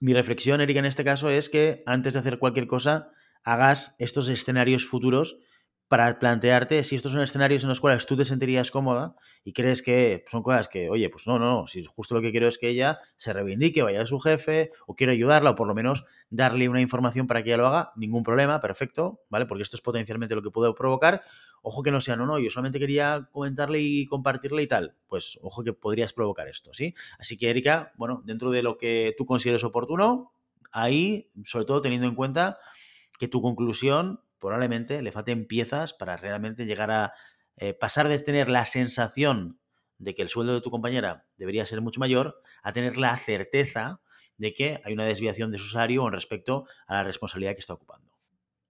mi 0.00 0.14
reflexión, 0.14 0.60
Erika, 0.60 0.80
en 0.80 0.86
este 0.86 1.04
caso 1.04 1.28
es 1.30 1.48
que 1.48 1.82
antes 1.86 2.12
de 2.12 2.18
hacer 2.18 2.38
cualquier 2.38 2.66
cosa, 2.66 3.10
hagas 3.44 3.94
estos 3.98 4.28
escenarios 4.28 4.86
futuros 4.86 5.38
para 5.88 6.18
plantearte 6.18 6.82
si 6.82 6.96
estos 6.96 7.12
son 7.12 7.20
escenarios 7.20 7.62
en 7.62 7.68
los 7.68 7.80
cuales 7.80 8.06
tú 8.06 8.16
te 8.16 8.24
sentirías 8.24 8.70
cómoda 8.70 9.14
y 9.44 9.52
crees 9.52 9.82
que 9.82 10.24
son 10.28 10.42
cosas 10.42 10.68
que, 10.68 10.90
oye, 10.90 11.08
pues 11.10 11.26
no, 11.28 11.38
no, 11.38 11.60
no, 11.60 11.66
si 11.68 11.84
justo 11.84 12.14
lo 12.14 12.20
que 12.20 12.32
quiero 12.32 12.48
es 12.48 12.58
que 12.58 12.68
ella 12.68 12.98
se 13.16 13.32
reivindique, 13.32 13.82
vaya 13.82 14.02
a 14.02 14.06
su 14.06 14.18
jefe, 14.18 14.72
o 14.86 14.94
quiero 14.96 15.12
ayudarla, 15.12 15.50
o 15.50 15.54
por 15.54 15.68
lo 15.68 15.74
menos 15.74 16.04
darle 16.28 16.68
una 16.68 16.80
información 16.80 17.28
para 17.28 17.42
que 17.44 17.50
ella 17.50 17.58
lo 17.58 17.66
haga, 17.68 17.92
ningún 17.94 18.24
problema, 18.24 18.58
perfecto, 18.58 19.20
¿vale? 19.30 19.46
Porque 19.46 19.62
esto 19.62 19.76
es 19.76 19.80
potencialmente 19.80 20.34
lo 20.34 20.42
que 20.42 20.50
puedo 20.50 20.74
provocar. 20.74 21.22
Ojo 21.62 21.82
que 21.82 21.92
no 21.92 22.00
sea, 22.00 22.16
no, 22.16 22.26
no, 22.26 22.38
yo 22.38 22.50
solamente 22.50 22.80
quería 22.80 23.28
comentarle 23.30 23.80
y 23.80 24.06
compartirle 24.06 24.62
y 24.62 24.66
tal. 24.66 24.96
Pues 25.06 25.38
ojo 25.42 25.62
que 25.62 25.72
podrías 25.72 26.12
provocar 26.12 26.48
esto, 26.48 26.74
¿sí? 26.74 26.94
Así 27.18 27.36
que, 27.36 27.50
Erika, 27.50 27.92
bueno, 27.96 28.22
dentro 28.24 28.50
de 28.50 28.62
lo 28.62 28.76
que 28.76 29.14
tú 29.16 29.24
consideres 29.24 29.62
oportuno, 29.62 30.32
ahí, 30.72 31.30
sobre 31.44 31.64
todo 31.64 31.80
teniendo 31.80 32.08
en 32.08 32.14
cuenta 32.14 32.58
que 33.18 33.28
tu 33.28 33.40
conclusión 33.40 34.20
probablemente 34.38 35.02
le 35.02 35.12
falten 35.12 35.46
piezas 35.46 35.92
para 35.92 36.16
realmente 36.16 36.66
llegar 36.66 36.90
a 36.90 37.14
eh, 37.56 37.74
pasar 37.74 38.08
de 38.08 38.18
tener 38.18 38.50
la 38.50 38.66
sensación 38.66 39.60
de 39.98 40.14
que 40.14 40.22
el 40.22 40.28
sueldo 40.28 40.54
de 40.54 40.60
tu 40.60 40.70
compañera 40.70 41.26
debería 41.36 41.64
ser 41.66 41.80
mucho 41.80 42.00
mayor 42.00 42.40
a 42.62 42.72
tener 42.72 42.98
la 42.98 43.16
certeza 43.16 44.00
de 44.36 44.52
que 44.52 44.80
hay 44.84 44.92
una 44.92 45.06
desviación 45.06 45.50
de 45.50 45.58
su 45.58 45.68
salario 45.68 46.02
con 46.02 46.12
respecto 46.12 46.66
a 46.86 46.94
la 46.96 47.02
responsabilidad 47.04 47.54
que 47.54 47.60
está 47.60 47.74
ocupando. 47.74 48.15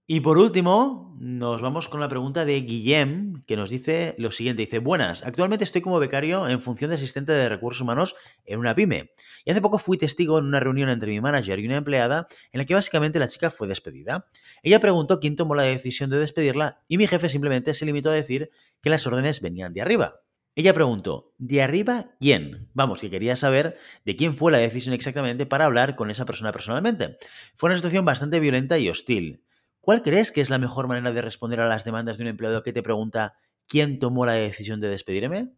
Y 0.09 0.21
por 0.21 0.37
último, 0.37 1.13
nos 1.19 1.61
vamos 1.61 1.89
con 1.89 1.99
la 1.99 2.07
pregunta 2.07 2.45
de 2.45 2.61
Guillem, 2.61 3.41
que 3.45 3.57
nos 3.57 3.69
dice 3.69 4.15
lo 4.17 4.31
siguiente. 4.31 4.61
Dice, 4.61 4.79
buenas, 4.79 5.21
actualmente 5.21 5.65
estoy 5.65 5.81
como 5.81 5.99
becario 5.99 6.47
en 6.47 6.61
función 6.61 6.91
de 6.91 6.95
asistente 6.95 7.33
de 7.33 7.49
recursos 7.49 7.81
humanos 7.81 8.15
en 8.45 8.57
una 8.59 8.73
pyme. 8.73 9.11
Y 9.43 9.51
hace 9.51 9.59
poco 9.59 9.79
fui 9.79 9.97
testigo 9.97 10.39
en 10.39 10.45
una 10.45 10.61
reunión 10.61 10.87
entre 10.87 11.09
mi 11.09 11.19
manager 11.19 11.59
y 11.59 11.65
una 11.65 11.75
empleada 11.75 12.25
en 12.53 12.59
la 12.59 12.63
que 12.63 12.73
básicamente 12.73 13.19
la 13.19 13.27
chica 13.27 13.51
fue 13.51 13.67
despedida. 13.67 14.29
Ella 14.63 14.79
preguntó 14.79 15.19
quién 15.19 15.35
tomó 15.35 15.55
la 15.55 15.63
decisión 15.63 16.09
de 16.09 16.19
despedirla 16.19 16.79
y 16.87 16.97
mi 16.97 17.05
jefe 17.05 17.27
simplemente 17.27 17.73
se 17.73 17.85
limitó 17.85 18.09
a 18.09 18.13
decir 18.13 18.49
que 18.81 18.89
las 18.89 19.05
órdenes 19.07 19.41
venían 19.41 19.73
de 19.73 19.81
arriba. 19.81 20.21
Ella 20.55 20.73
preguntó, 20.73 21.33
¿de 21.37 21.61
arriba 21.61 22.15
quién? 22.21 22.69
Vamos, 22.73 23.01
que 23.01 23.09
quería 23.09 23.35
saber 23.35 23.77
de 24.05 24.15
quién 24.15 24.33
fue 24.33 24.53
la 24.53 24.57
decisión 24.57 24.93
exactamente 24.93 25.45
para 25.45 25.65
hablar 25.65 25.97
con 25.97 26.09
esa 26.09 26.23
persona 26.23 26.53
personalmente. 26.53 27.17
Fue 27.57 27.67
una 27.67 27.75
situación 27.75 28.05
bastante 28.05 28.39
violenta 28.39 28.79
y 28.79 28.87
hostil. 28.87 29.43
¿Cuál 29.87 30.01
crees 30.01 30.33
que 30.33 30.41
es 30.41 30.49
la 30.49 30.57
mejor 30.57 30.89
manera 30.89 31.13
de 31.13 31.21
responder 31.21 31.61
a 31.61 31.69
las 31.69 31.85
demandas 31.85 32.17
de 32.17 32.25
un 32.25 32.27
empleado 32.27 32.61
que 32.61 32.73
te 32.73 32.83
pregunta 32.83 33.35
quién 33.67 33.99
tomó 33.99 34.25
la 34.25 34.33
decisión 34.33 34.81
de 34.81 34.89
despedirme? 34.89 35.53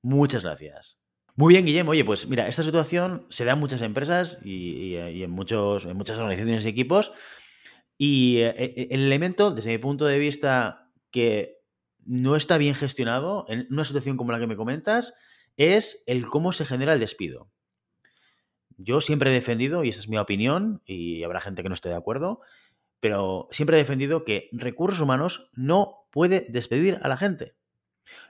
Muchas 0.00 0.44
gracias. 0.44 1.02
Muy 1.34 1.52
bien, 1.52 1.66
Guillermo. 1.66 1.90
Oye, 1.90 2.02
pues 2.02 2.26
mira, 2.26 2.48
esta 2.48 2.62
situación 2.62 3.26
se 3.28 3.44
da 3.44 3.52
en 3.52 3.58
muchas 3.58 3.82
empresas 3.82 4.38
y, 4.42 4.94
en, 4.94 5.30
muchos, 5.30 5.84
en 5.84 5.94
muchas 5.94 6.16
organizaciones 6.16 6.64
y 6.64 6.68
equipos. 6.68 7.12
Y 7.98 8.38
eh, 8.38 8.54
eh, 8.56 8.88
el 8.92 9.02
elemento, 9.02 9.50
desde 9.50 9.72
mi 9.72 9.78
punto 9.78 10.06
de 10.06 10.18
vista, 10.20 10.90
que 11.10 11.58
no 12.02 12.34
está 12.34 12.56
bien 12.56 12.74
gestionado 12.74 13.44
en 13.46 13.66
una 13.70 13.84
situación 13.84 14.16
como 14.16 14.32
la 14.32 14.40
que 14.40 14.46
me 14.46 14.56
comentas, 14.56 15.12
es 15.58 16.02
el 16.06 16.28
cómo 16.28 16.52
se 16.52 16.64
genera 16.64 16.94
el 16.94 17.00
despido. 17.00 17.50
Yo 18.78 19.02
siempre 19.02 19.28
he 19.28 19.34
defendido, 19.34 19.84
y 19.84 19.90
esa 19.90 20.00
es 20.00 20.08
mi 20.08 20.16
opinión, 20.16 20.80
y 20.86 21.22
habrá 21.24 21.40
gente 21.40 21.62
que 21.62 21.68
no 21.68 21.74
esté 21.74 21.90
de 21.90 21.96
acuerdo, 21.96 22.40
pero 23.00 23.48
siempre 23.50 23.76
he 23.76 23.80
defendido 23.80 24.24
que 24.24 24.48
recursos 24.52 25.00
humanos 25.00 25.50
no 25.54 26.06
puede 26.10 26.46
despedir 26.48 26.98
a 27.02 27.08
la 27.08 27.16
gente. 27.16 27.54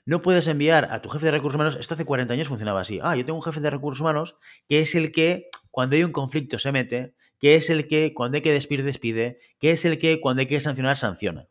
No 0.05 0.23
puedes 0.23 0.49
enviar 0.49 0.89
a 0.91 1.03
tu 1.03 1.09
jefe 1.09 1.27
de 1.27 1.33
recursos 1.33 1.57
humanos, 1.57 1.77
esto 1.79 1.95
hace 1.95 2.05
40 2.05 2.33
años 2.33 2.49
funcionaba 2.49 2.81
así, 2.81 2.99
ah, 3.03 3.15
yo 3.15 3.25
tengo 3.25 3.39
un 3.39 3.45
jefe 3.45 3.61
de 3.61 3.71
recursos 3.71 4.01
humanos 4.01 4.37
que 4.69 4.81
es 4.81 4.95
el 4.95 5.13
que 5.13 5.49
cuando 5.71 5.97
hay 5.97 6.05
un 6.05 6.13
conflicto 6.13 6.59
se 6.59 6.73
mete, 6.73 7.15
que 7.39 7.55
es 7.57 7.69
el 7.69 7.87
que 7.87 8.15
cuando 8.15 8.37
hay 8.37 8.43
que 8.43 8.53
despedir 8.53 8.85
despide, 8.85 9.39
que 9.59 9.73
es 9.73 9.85
el 9.85 9.99
que 9.99 10.21
cuando 10.21 10.41
hay 10.41 10.47
que 10.47 10.61
sancionar 10.61 10.97
sanciona. 10.97 11.49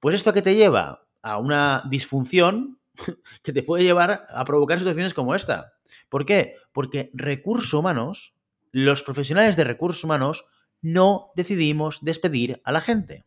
Pues 0.00 0.14
esto 0.14 0.32
que 0.32 0.42
te 0.42 0.56
lleva 0.56 1.06
a 1.22 1.38
una 1.38 1.84
disfunción 1.88 2.80
que 3.42 3.52
te 3.52 3.62
puede 3.62 3.84
llevar 3.84 4.24
a 4.28 4.44
provocar 4.44 4.78
situaciones 4.78 5.14
como 5.14 5.34
esta. 5.34 5.74
¿Por 6.08 6.24
qué? 6.24 6.56
Porque 6.72 7.10
recursos 7.14 7.72
humanos, 7.74 8.34
los 8.72 9.02
profesionales 9.02 9.56
de 9.56 9.64
recursos 9.64 10.02
humanos, 10.04 10.46
no 10.82 11.30
decidimos 11.34 11.98
despedir 12.02 12.60
a 12.64 12.72
la 12.72 12.80
gente. 12.80 13.24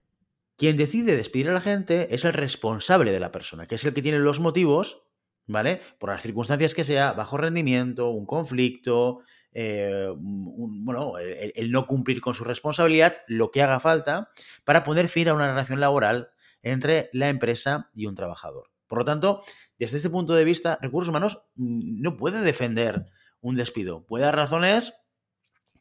Quien 0.57 0.77
decide 0.77 1.15
despedir 1.15 1.49
a 1.49 1.53
la 1.53 1.61
gente 1.61 2.13
es 2.13 2.25
el 2.25 2.33
responsable 2.33 3.11
de 3.11 3.19
la 3.19 3.31
persona, 3.31 3.67
que 3.67 3.75
es 3.75 3.85
el 3.85 3.93
que 3.93 4.01
tiene 4.01 4.19
los 4.19 4.39
motivos, 4.39 5.03
¿vale? 5.47 5.81
Por 5.99 6.09
las 6.09 6.21
circunstancias 6.21 6.73
que 6.73 6.83
sea, 6.83 7.13
bajo 7.13 7.37
rendimiento, 7.37 8.09
un 8.11 8.25
conflicto, 8.25 9.21
eh, 9.51 10.07
bueno, 10.15 11.17
el, 11.17 11.71
no 11.71 11.87
cumplir 11.87 12.21
con 12.21 12.33
su 12.33 12.43
responsabilidad, 12.43 13.17
lo 13.27 13.51
que 13.51 13.61
haga 13.61 13.79
falta, 13.79 14.29
para 14.63 14.83
poner 14.83 15.09
fin 15.09 15.27
a 15.27 15.33
una 15.33 15.49
relación 15.49 15.79
laboral 15.79 16.29
entre 16.61 17.09
la 17.13 17.29
empresa 17.29 17.89
y 17.93 18.05
un 18.05 18.15
trabajador. 18.15 18.69
Por 18.87 18.99
lo 18.99 19.05
tanto, 19.05 19.41
desde 19.79 19.97
este 19.97 20.09
punto 20.09 20.33
de 20.33 20.43
vista, 20.43 20.77
recursos 20.81 21.09
humanos 21.09 21.43
mm, 21.55 22.01
no 22.01 22.15
puede 22.15 22.41
defender 22.41 23.05
un 23.41 23.55
despido. 23.55 24.05
Puede 24.05 24.25
dar 24.25 24.35
razones 24.35 24.93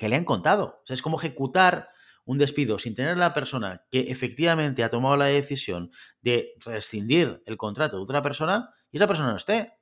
que 0.02 0.08
le 0.08 0.16
han 0.16 0.24
contado. 0.24 0.80
O 0.82 0.84
sea, 0.84 0.94
es 0.94 1.00
como 1.00 1.16
ejecutar 1.16 1.90
un 2.24 2.36
despido 2.36 2.80
sin 2.80 2.96
tener 2.96 3.16
la 3.16 3.32
persona 3.32 3.86
que 3.88 4.10
efectivamente 4.10 4.82
ha 4.82 4.90
tomado 4.90 5.16
la 5.16 5.26
decisión 5.26 5.92
de 6.22 6.54
rescindir 6.58 7.40
el 7.46 7.56
contrato 7.56 7.98
de 7.98 8.02
otra 8.02 8.20
persona 8.20 8.74
y 8.90 8.96
esa 8.96 9.06
persona 9.06 9.30
no 9.30 9.36
esté. 9.36 9.74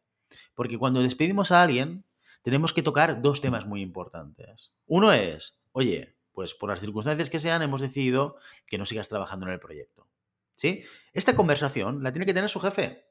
Porque 0.54 0.76
cuando 0.76 1.00
despedimos 1.00 1.52
a 1.52 1.62
alguien, 1.62 2.04
tenemos 2.42 2.74
que 2.74 2.82
tocar 2.82 3.22
dos 3.22 3.40
temas 3.40 3.64
muy 3.64 3.80
importantes. 3.80 4.74
Uno 4.84 5.10
es, 5.10 5.62
oye, 5.72 6.18
pues 6.32 6.52
por 6.52 6.68
las 6.68 6.80
circunstancias 6.80 7.30
que 7.30 7.40
sean, 7.40 7.62
hemos 7.62 7.80
decidido 7.80 8.36
que 8.66 8.76
no 8.76 8.84
sigas 8.84 9.08
trabajando 9.08 9.46
en 9.46 9.52
el 9.52 9.58
proyecto. 9.58 10.06
¿Sí? 10.54 10.82
Esta 11.14 11.34
conversación 11.34 12.02
la 12.02 12.12
tiene 12.12 12.26
que 12.26 12.34
tener 12.34 12.50
su 12.50 12.60
jefe, 12.60 13.06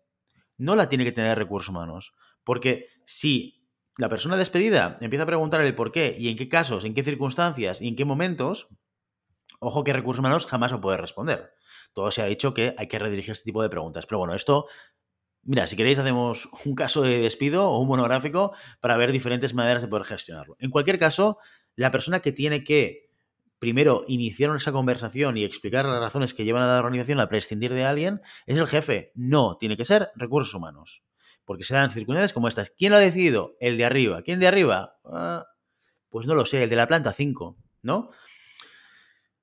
no 0.57 0.75
la 0.75 0.89
tiene 0.89 1.05
que 1.05 1.11
tener 1.11 1.39
recursos 1.39 1.69
humanos. 1.69 2.13
Porque 2.43 2.85
si 3.07 3.58
la 3.99 4.07
persona 4.07 4.37
despedida 4.37 4.97
empieza 5.01 5.23
a 5.23 5.25
preguntar 5.25 5.59
el 5.59 5.75
por 5.75 5.91
qué 5.91 6.15
y 6.17 6.29
en 6.29 6.37
qué 6.37 6.47
casos, 6.47 6.85
en 6.85 6.93
qué 6.93 7.03
circunstancias 7.03 7.81
y 7.81 7.89
en 7.89 7.97
qué 7.97 8.05
momentos, 8.05 8.69
ojo 9.59 9.83
que 9.83 9.91
recursos 9.91 10.19
humanos 10.19 10.45
jamás 10.45 10.71
va 10.71 10.77
a 10.77 10.81
poder 10.81 11.01
responder. 11.01 11.51
Todo 11.91 12.09
se 12.09 12.21
ha 12.21 12.25
dicho 12.25 12.53
que 12.53 12.73
hay 12.77 12.87
que 12.87 12.97
redirigir 12.97 13.33
este 13.33 13.43
tipo 13.43 13.61
de 13.61 13.67
preguntas. 13.67 14.05
Pero 14.05 14.19
bueno, 14.19 14.35
esto, 14.35 14.67
mira, 15.43 15.67
si 15.67 15.75
queréis 15.75 15.99
hacemos 15.99 16.47
un 16.65 16.75
caso 16.75 17.01
de 17.01 17.19
despido 17.19 17.69
o 17.69 17.77
un 17.77 17.89
monográfico 17.89 18.53
para 18.79 18.95
ver 18.95 19.11
diferentes 19.11 19.53
maneras 19.53 19.81
de 19.81 19.89
poder 19.89 20.05
gestionarlo. 20.05 20.55
En 20.59 20.71
cualquier 20.71 20.97
caso, 20.97 21.37
la 21.75 21.91
persona 21.91 22.21
que 22.21 22.31
tiene 22.31 22.63
que 22.63 23.09
primero 23.59 24.05
iniciar 24.07 24.55
esa 24.55 24.71
conversación 24.71 25.35
y 25.35 25.43
explicar 25.43 25.83
las 25.83 25.99
razones 25.99 26.33
que 26.33 26.45
llevan 26.45 26.63
a 26.63 26.67
la 26.67 26.79
organización 26.79 27.19
a 27.19 27.27
prescindir 27.27 27.73
de 27.73 27.83
alguien 27.83 28.21
es 28.45 28.57
el 28.57 28.67
jefe. 28.67 29.11
No, 29.13 29.57
tiene 29.57 29.75
que 29.75 29.83
ser 29.83 30.09
recursos 30.15 30.53
humanos 30.53 31.03
porque 31.49 31.63
se 31.63 31.73
dan 31.73 31.89
circunstancias 31.89 32.31
como 32.31 32.47
estas. 32.47 32.69
¿Quién 32.69 32.91
lo 32.91 32.97
ha 32.97 32.99
decidido? 32.99 33.55
El 33.59 33.75
de 33.75 33.83
arriba. 33.83 34.21
¿Quién 34.21 34.39
de 34.39 34.45
arriba? 34.45 34.99
Ah, 35.03 35.47
pues 36.09 36.27
no 36.27 36.35
lo 36.35 36.45
sé, 36.45 36.61
el 36.61 36.69
de 36.69 36.75
la 36.75 36.85
planta 36.85 37.11
5, 37.11 37.57
¿no? 37.81 38.11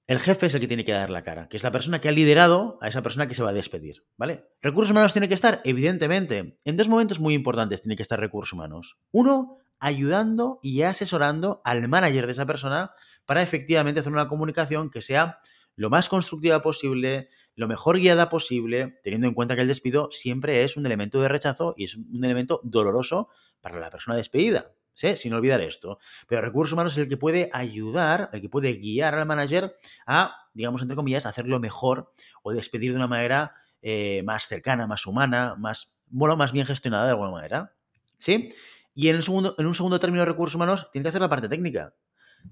El 0.07 0.21
jefe 0.21 0.47
es 0.47 0.55
el 0.55 0.61
que 0.61 0.69
tiene 0.69 0.85
que 0.85 0.93
dar 0.93 1.11
la 1.11 1.23
cara, 1.23 1.49
que 1.49 1.57
es 1.57 1.65
la 1.65 1.73
persona 1.73 2.01
que 2.01 2.09
ha 2.09 2.13
liderado 2.13 2.79
a 2.81 2.87
esa 2.87 3.03
persona 3.03 3.27
que 3.27 3.35
se 3.35 3.43
va 3.43 3.51
a 3.51 3.53
despedir, 3.53 4.05
¿vale? 4.17 4.45
Recursos 4.63 4.93
humanos 4.93 5.15
tiene 5.15 5.27
que 5.27 5.35
estar, 5.35 5.61
evidentemente, 5.65 6.61
en 6.65 6.77
dos 6.77 6.89
momentos 6.89 7.19
muy 7.19 7.35
importantes 7.35 7.83
tiene 7.83 7.97
que 7.97 8.03
estar 8.03 8.21
recursos 8.21 8.53
humanos. 8.53 9.01
Uno, 9.11 9.59
ayudando 9.81 10.61
y 10.63 10.83
asesorando 10.83 11.61
al 11.65 11.89
manager 11.89 12.27
de 12.27 12.33
esa 12.33 12.47
persona 12.47 12.93
para 13.25 13.43
efectivamente 13.43 13.99
hacer 13.99 14.13
una 14.13 14.29
comunicación 14.29 14.91
que 14.91 15.03
sea 15.03 15.41
lo 15.75 15.91
más 15.91 16.09
constructiva 16.09 16.63
posible, 16.63 17.31
lo 17.57 17.67
mejor 17.69 17.99
guiada 17.99 18.29
posible, 18.29 19.01
teniendo 19.03 19.27
en 19.27 19.35
cuenta 19.35 19.57
que 19.57 19.63
el 19.63 19.69
despido 19.69 20.11
siempre 20.13 20.63
es 20.63 20.77
un 20.77 20.85
elemento 20.87 21.21
de 21.21 21.29
rechazo 21.29 21.75
y 21.77 21.85
es 21.85 21.97
un 21.97 22.23
elemento 22.23 22.61
doloroso 22.63 23.29
para 23.63 23.81
la 23.81 23.91
persona 23.91 24.17
despedida. 24.17 24.73
¿sí? 24.93 25.17
Sin 25.17 25.33
olvidar 25.33 25.63
esto. 25.63 25.99
Pero 26.29 26.43
recursos 26.43 26.75
humanos 26.75 26.93
es 26.93 26.99
el 26.99 27.09
que 27.09 27.17
puede 27.17 27.49
ayudar, 27.53 28.29
el 28.35 28.43
que 28.43 28.51
puede 28.51 28.75
guiar 28.75 29.15
al 29.15 29.27
manager 29.27 29.75
a, 30.07 30.37
digamos, 30.53 30.83
entre 30.83 30.97
comillas, 30.97 31.25
hacerlo 31.25 31.59
mejor 31.59 32.13
o 32.43 32.53
despedir 32.53 32.91
de 32.93 32.97
una 32.97 33.09
manera 33.09 33.55
eh, 33.81 34.23
más 34.25 34.47
cercana, 34.47 34.87
más 34.87 35.07
humana, 35.07 35.55
más, 35.57 35.97
bueno, 36.09 36.37
más 36.37 36.53
bien 36.53 36.67
gestionada 36.67 37.07
de 37.07 37.11
alguna 37.13 37.31
manera. 37.31 37.75
¿Sí? 38.19 38.53
Y 38.95 39.09
en, 39.09 39.23
segundo, 39.23 39.55
en 39.59 39.67
un 39.67 39.75
segundo 39.75 39.99
término 39.99 40.23
de 40.23 40.31
recursos 40.31 40.57
humanos 40.57 40.89
tiene 40.93 41.05
que 41.05 41.09
hacer 41.09 41.23
la 41.23 41.29
parte 41.29 41.49
técnica 41.49 41.95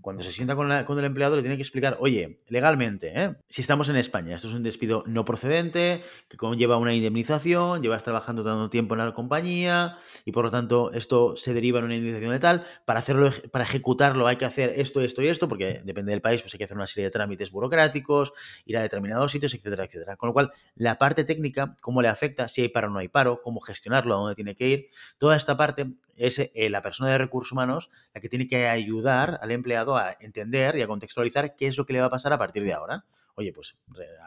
cuando 0.01 0.23
se 0.23 0.33
sienta 0.33 0.57
con, 0.57 0.71
el 0.71 1.05
empleado 1.05 1.37
le 1.37 1.43
tiene 1.43 1.57
que 1.57 1.63
explicar, 1.63 1.97
oye, 2.01 2.41
legalmente, 2.49 3.13
¿eh? 3.15 3.35
si 3.49 3.61
estamos 3.61 3.89
en 3.89 3.97
España, 3.97 4.37
esto 4.37 4.49
es 4.49 4.55
un 4.55 4.63
despido 4.63 5.05
no 5.07 5.25
procedente, 5.25 6.03
que 6.29 6.37
conlleva 6.37 6.77
una 6.77 6.95
indemnización, 6.95 7.83
llevas 7.83 8.03
trabajando 8.03 8.43
tanto 8.43 8.71
tiempo 8.71 8.95
en 8.95 8.99
la 8.99 9.13
compañía 9.13 9.99
y 10.25 10.33
por 10.33 10.45
lo 10.45 10.51
tanto 10.51 10.93
esto 10.93 11.37
se 11.37 11.55
deriva 11.55 11.79
en 11.79 11.87
una 11.87 11.95
indemnización 11.95 12.33
de 12.33 12.39
tal, 12.39 12.65
para 12.85 13.01
hacerlo, 13.01 13.31
para 13.51 13.65
ejecutarlo 13.65 14.27
hay 14.27 14.37
que 14.37 14.45
hacer 14.45 14.73
esto, 14.77 15.01
esto 15.01 15.23
y 15.23 15.29
esto, 15.29 15.49
porque 15.49 15.81
depende 15.85 16.13
del 16.13 16.21
país, 16.21 16.43
pues 16.43 16.55
hay 16.55 16.59
que 16.59 16.65
hacer 16.65 16.77
una 16.77 16.87
serie 16.87 17.05
de 17.05 17.11
trámites 17.11 17.51
burocráticos, 17.51 18.33
ir 18.65 18.77
a 18.77 18.83
determinados 18.83 19.33
sitios, 19.33 19.55
etcétera, 19.55 19.85
etcétera. 19.85 20.17
Con 20.17 20.29
lo 20.29 20.33
cual, 20.33 20.53
la 20.75 20.99
parte 20.99 21.25
técnica, 21.25 21.77
cómo 21.81 22.03
le 22.03 22.09
afecta, 22.09 22.49
si 22.49 22.63
hay 22.63 22.69
paro 22.69 22.89
o 22.89 22.91
no 22.91 22.99
hay 22.99 23.09
paro, 23.09 23.41
cómo 23.43 23.61
gestionarlo, 23.61 24.15
a 24.15 24.19
dónde 24.19 24.35
tiene 24.35 24.55
que 24.55 24.69
ir, 24.69 24.87
toda 25.19 25.37
esta 25.37 25.57
parte 25.57 25.95
es 26.17 26.39
eh, 26.39 26.71
la 26.71 26.83
persona 26.83 27.11
de 27.11 27.19
recursos 27.19 27.53
humanos 27.53 27.91
la 28.13 28.21
que 28.21 28.29
tiene 28.29 28.47
que 28.47 28.69
ayudar 28.69 29.39
al 29.43 29.51
empleado 29.51 29.97
a 29.97 30.17
entender 30.21 30.77
y 30.77 30.83
a 30.83 30.87
contextualizar 30.87 31.57
qué 31.57 31.67
es 31.67 31.77
lo 31.77 31.87
que 31.87 31.93
le 31.93 32.01
va 32.01 32.07
a 32.07 32.11
pasar 32.11 32.33
a 32.33 32.39
partir 32.39 32.65
de 32.65 32.73
ahora. 32.73 33.05
Oye, 33.35 33.53
pues 33.53 33.77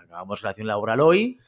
acabamos 0.03 0.41
relación 0.41 0.67
laboral 0.67 0.99
hoy 0.99 1.39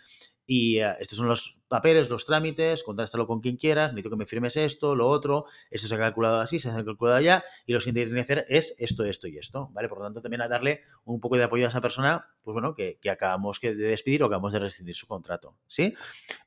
y 0.50 0.80
eh, 0.80 0.96
estos 1.00 1.20
son 1.20 1.28
los 1.28 1.60
papeles, 1.68 2.10
los 2.10 2.26
trámites, 2.26 2.84
contrástalo 2.84 3.28
con 3.28 3.40
quien 3.40 3.56
quieras, 3.56 3.92
necesito 3.92 4.10
que 4.10 4.16
me 4.16 4.26
firmes 4.26 4.58
esto, 4.58 4.96
lo 4.96 5.08
otro, 5.08 5.46
esto 5.70 5.88
se 5.88 5.94
ha 5.94 6.00
calculado 6.00 6.40
así, 6.40 6.58
se 6.58 6.72
ha 6.72 6.84
calculado 6.84 7.18
allá 7.18 7.44
y 7.68 7.74
lo 7.74 7.80
siguiente 7.80 8.10
que 8.10 8.16
que 8.16 8.22
hacer 8.22 8.46
es 8.50 8.76
esto, 8.80 9.04
esto 9.04 9.28
y 9.28 9.38
esto, 9.38 9.70
¿vale? 9.74 9.88
Por 9.88 10.00
lo 10.00 10.06
tanto, 10.06 10.22
también 10.22 10.42
a 10.42 10.48
darle 10.48 10.82
un 11.06 11.20
poco 11.20 11.38
de 11.38 11.44
apoyo 11.44 11.68
a 11.68 11.70
esa 11.70 11.82
persona, 11.82 12.26
pues 12.42 12.54
bueno, 12.54 12.74
que, 12.74 12.98
que 13.00 13.12
acabamos 13.12 13.62
de 13.62 13.76
despedir 13.76 14.24
o 14.24 14.26
acabamos 14.26 14.52
de 14.52 14.58
rescindir 14.58 14.96
su 14.96 15.06
contrato, 15.06 15.56
¿sí? 15.68 15.94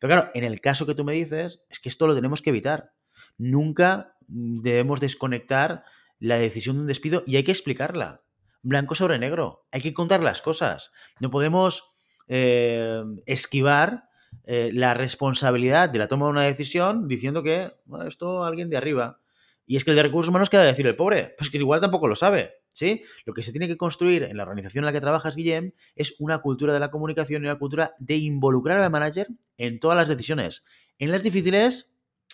Pero 0.00 0.12
claro, 0.12 0.30
en 0.34 0.42
el 0.42 0.60
caso 0.60 0.84
que 0.84 0.96
tú 0.96 1.04
me 1.04 1.12
dices, 1.12 1.62
es 1.68 1.78
que 1.78 1.88
esto 1.88 2.08
lo 2.08 2.16
tenemos 2.16 2.42
que 2.42 2.50
evitar 2.50 2.92
nunca 3.38 4.16
debemos 4.26 5.00
desconectar 5.00 5.84
la 6.18 6.38
decisión 6.38 6.76
de 6.76 6.82
un 6.82 6.86
despido 6.86 7.24
y 7.26 7.36
hay 7.36 7.42
que 7.42 7.50
explicarla. 7.50 8.22
Blanco 8.62 8.94
sobre 8.94 9.18
negro. 9.18 9.66
Hay 9.72 9.80
que 9.80 9.92
contar 9.92 10.22
las 10.22 10.40
cosas. 10.40 10.92
No 11.20 11.30
podemos 11.30 11.92
eh, 12.28 13.02
esquivar 13.26 14.04
eh, 14.44 14.70
la 14.72 14.94
responsabilidad 14.94 15.90
de 15.90 15.98
la 15.98 16.08
toma 16.08 16.26
de 16.26 16.32
una 16.32 16.42
decisión 16.42 17.08
diciendo 17.08 17.42
que 17.42 17.72
esto 18.06 18.44
alguien 18.44 18.70
de 18.70 18.76
arriba. 18.76 19.20
Y 19.66 19.76
es 19.76 19.84
que 19.84 19.90
el 19.90 19.96
de 19.96 20.02
recursos 20.02 20.28
humanos 20.28 20.50
queda 20.50 20.64
decir 20.64 20.86
el 20.86 20.96
pobre, 20.96 21.34
pues 21.38 21.50
que 21.50 21.58
igual 21.58 21.80
tampoco 21.80 22.08
lo 22.08 22.16
sabe. 22.16 22.62
¿sí? 22.72 23.02
Lo 23.24 23.32
que 23.32 23.42
se 23.42 23.52
tiene 23.52 23.68
que 23.68 23.76
construir 23.76 24.24
en 24.24 24.36
la 24.36 24.42
organización 24.42 24.82
en 24.82 24.86
la 24.86 24.92
que 24.92 25.00
trabajas, 25.00 25.36
Guillem, 25.36 25.72
es 25.94 26.16
una 26.18 26.38
cultura 26.38 26.72
de 26.72 26.80
la 26.80 26.90
comunicación 26.90 27.42
y 27.42 27.46
una 27.46 27.58
cultura 27.58 27.94
de 27.98 28.16
involucrar 28.16 28.80
al 28.80 28.90
manager 28.90 29.28
en 29.58 29.78
todas 29.78 29.96
las 29.96 30.08
decisiones. 30.08 30.64
En 30.98 31.12
las 31.12 31.22
difíciles 31.22 31.91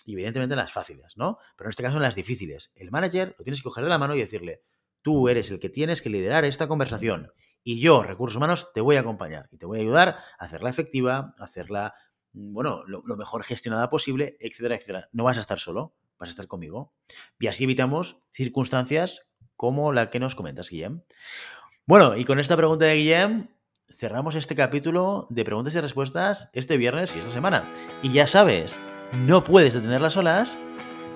y 0.09 0.13
evidentemente 0.13 0.53
en 0.53 0.59
las 0.59 0.73
fáciles, 0.73 1.15
¿no? 1.17 1.37
Pero 1.55 1.67
en 1.67 1.69
este 1.69 1.83
caso 1.83 1.97
en 1.97 2.01
las 2.01 2.15
difíciles. 2.15 2.71
El 2.73 2.89
manager 2.89 3.35
lo 3.37 3.43
tienes 3.43 3.59
que 3.59 3.65
coger 3.65 3.83
de 3.83 3.91
la 3.91 3.99
mano 3.99 4.15
y 4.15 4.19
decirle, 4.19 4.63
tú 5.03 5.29
eres 5.29 5.51
el 5.51 5.59
que 5.59 5.69
tienes 5.69 6.01
que 6.01 6.09
liderar 6.09 6.45
esta 6.45 6.67
conversación 6.67 7.31
y 7.63 7.79
yo, 7.79 8.01
recursos 8.01 8.37
humanos, 8.37 8.71
te 8.73 8.81
voy 8.81 8.95
a 8.95 9.01
acompañar 9.01 9.47
y 9.51 9.57
te 9.57 9.67
voy 9.67 9.77
a 9.77 9.81
ayudar 9.81 10.17
a 10.39 10.45
hacerla 10.45 10.71
efectiva, 10.71 11.35
a 11.37 11.43
hacerla, 11.43 11.93
mm, 12.33 12.53
bueno, 12.53 12.83
lo, 12.87 13.03
lo 13.05 13.17
mejor 13.17 13.43
gestionada 13.43 13.91
posible, 13.91 14.35
etcétera, 14.39 14.75
etcétera. 14.75 15.09
No 15.11 15.25
vas 15.25 15.37
a 15.37 15.41
estar 15.41 15.59
solo, 15.59 15.93
vas 16.17 16.29
a 16.29 16.31
estar 16.31 16.47
conmigo. 16.47 16.95
Y 17.39 17.45
así 17.45 17.65
evitamos 17.65 18.17
circunstancias 18.31 19.27
como 19.55 19.93
la 19.93 20.09
que 20.09 20.19
nos 20.19 20.33
comentas, 20.33 20.71
Guillem. 20.71 21.03
Bueno, 21.85 22.17
y 22.17 22.25
con 22.25 22.39
esta 22.39 22.57
pregunta 22.57 22.85
de 22.85 22.95
Guillem 22.95 23.49
cerramos 23.91 24.33
este 24.33 24.55
capítulo 24.55 25.27
de 25.29 25.43
preguntas 25.43 25.75
y 25.75 25.81
respuestas 25.81 26.49
este 26.53 26.77
viernes 26.77 27.15
y 27.15 27.19
esta 27.19 27.31
semana. 27.31 27.71
Y 28.01 28.11
ya 28.11 28.25
sabes, 28.25 28.79
no 29.13 29.43
puedes 29.43 29.73
detener 29.73 30.01
las 30.01 30.17
olas, 30.17 30.57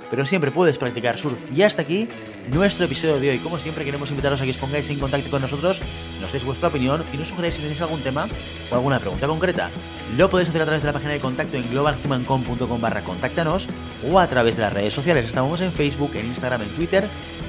pero 0.09 0.25
siempre 0.25 0.51
puedes 0.51 0.77
practicar 0.77 1.17
surf. 1.17 1.43
Y 1.55 1.63
hasta 1.63 1.81
aquí 1.81 2.07
nuestro 2.51 2.85
episodio 2.85 3.19
de 3.19 3.31
hoy. 3.31 3.39
Como 3.39 3.57
siempre, 3.57 3.85
queremos 3.85 4.09
invitaros 4.09 4.41
a 4.41 4.43
que 4.43 4.51
os 4.51 4.57
pongáis 4.57 4.89
en 4.89 4.99
contacto 4.99 5.29
con 5.29 5.41
nosotros, 5.41 5.81
nos 6.21 6.31
deis 6.31 6.43
vuestra 6.43 6.69
opinión 6.69 7.03
y 7.13 7.17
nos 7.17 7.29
sugeráis 7.29 7.55
si 7.55 7.61
tenéis 7.61 7.81
algún 7.81 8.01
tema 8.01 8.27
o 8.69 8.75
alguna 8.75 8.99
pregunta 8.99 9.27
concreta. 9.27 9.69
Lo 10.17 10.29
podéis 10.29 10.49
hacer 10.49 10.61
a 10.61 10.65
través 10.65 10.83
de 10.83 10.87
la 10.87 10.93
página 10.93 11.13
de 11.13 11.19
contacto 11.19 11.57
en 11.57 11.69
globalhumancom.com 11.69 12.81
barra 12.81 13.03
contáctanos 13.03 13.67
o 14.11 14.19
a 14.19 14.27
través 14.27 14.55
de 14.55 14.63
las 14.63 14.73
redes 14.73 14.93
sociales. 14.93 15.25
Estamos 15.25 15.61
en 15.61 15.71
Facebook, 15.71 16.11
en 16.15 16.27
Instagram, 16.27 16.61
en 16.61 16.69
Twitter 16.69 17.07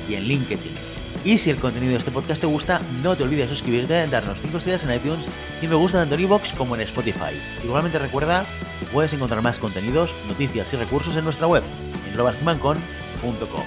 y 0.08 0.14
en 0.14 0.24
LinkedIn. 0.24 0.93
Y 1.24 1.38
si 1.38 1.48
el 1.48 1.58
contenido 1.58 1.92
de 1.92 1.98
este 1.98 2.10
podcast 2.10 2.40
te 2.40 2.46
gusta, 2.46 2.80
no 3.02 3.16
te 3.16 3.22
olvides 3.22 3.48
de 3.48 3.56
suscribirte, 3.56 4.06
darnos 4.08 4.42
5 4.42 4.58
estrellas 4.58 4.84
en 4.84 4.94
iTunes 4.94 5.26
y 5.62 5.66
me 5.66 5.74
gusta 5.74 5.98
tanto 5.98 6.16
en 6.16 6.20
iVoox 6.20 6.52
como 6.52 6.74
en 6.74 6.82
Spotify. 6.82 7.40
Igualmente 7.64 7.98
recuerda 7.98 8.44
que 8.78 8.86
puedes 8.86 9.12
encontrar 9.14 9.40
más 9.40 9.58
contenidos, 9.58 10.14
noticias 10.28 10.72
y 10.74 10.76
recursos 10.76 11.16
en 11.16 11.24
nuestra 11.24 11.46
web, 11.46 11.62
en 12.06 12.12
globalhumancon.com. 12.12 13.64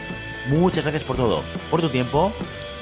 Muchas 0.49 0.83
gracias 0.83 1.03
por 1.03 1.15
todo, 1.15 1.43
por 1.71 1.81
tu 1.81 1.89
tiempo, 1.89 2.31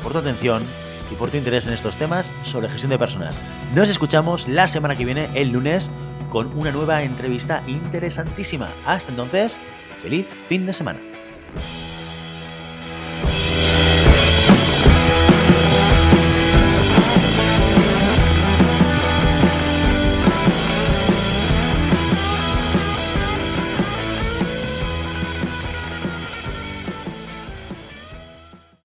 por 0.04 0.12
tu 0.12 0.18
atención 0.18 0.62
y 1.10 1.16
por 1.16 1.32
tu 1.32 1.38
interés 1.38 1.68
en 1.68 1.74
estos 1.74 1.96
temas 1.96 2.34
sobre 2.44 2.68
gestión 2.68 2.90
de 2.90 3.00
personas. 3.00 3.40
Nos 3.74 3.90
escuchamos 3.90 4.46
la 4.46 4.68
semana 4.68 4.98
que 4.98 5.06
viene, 5.06 5.30
el 5.36 5.52
lunes, 5.52 5.90
con 6.30 6.48
una 6.58 6.72
nueva 6.72 7.02
entrevista 7.02 7.64
interesantísima. 7.66 8.68
Hasta 8.86 9.12
entonces, 9.12 9.58
feliz 10.02 10.36
fin 10.50 10.66
de 10.66 10.74
semana. 10.74 11.00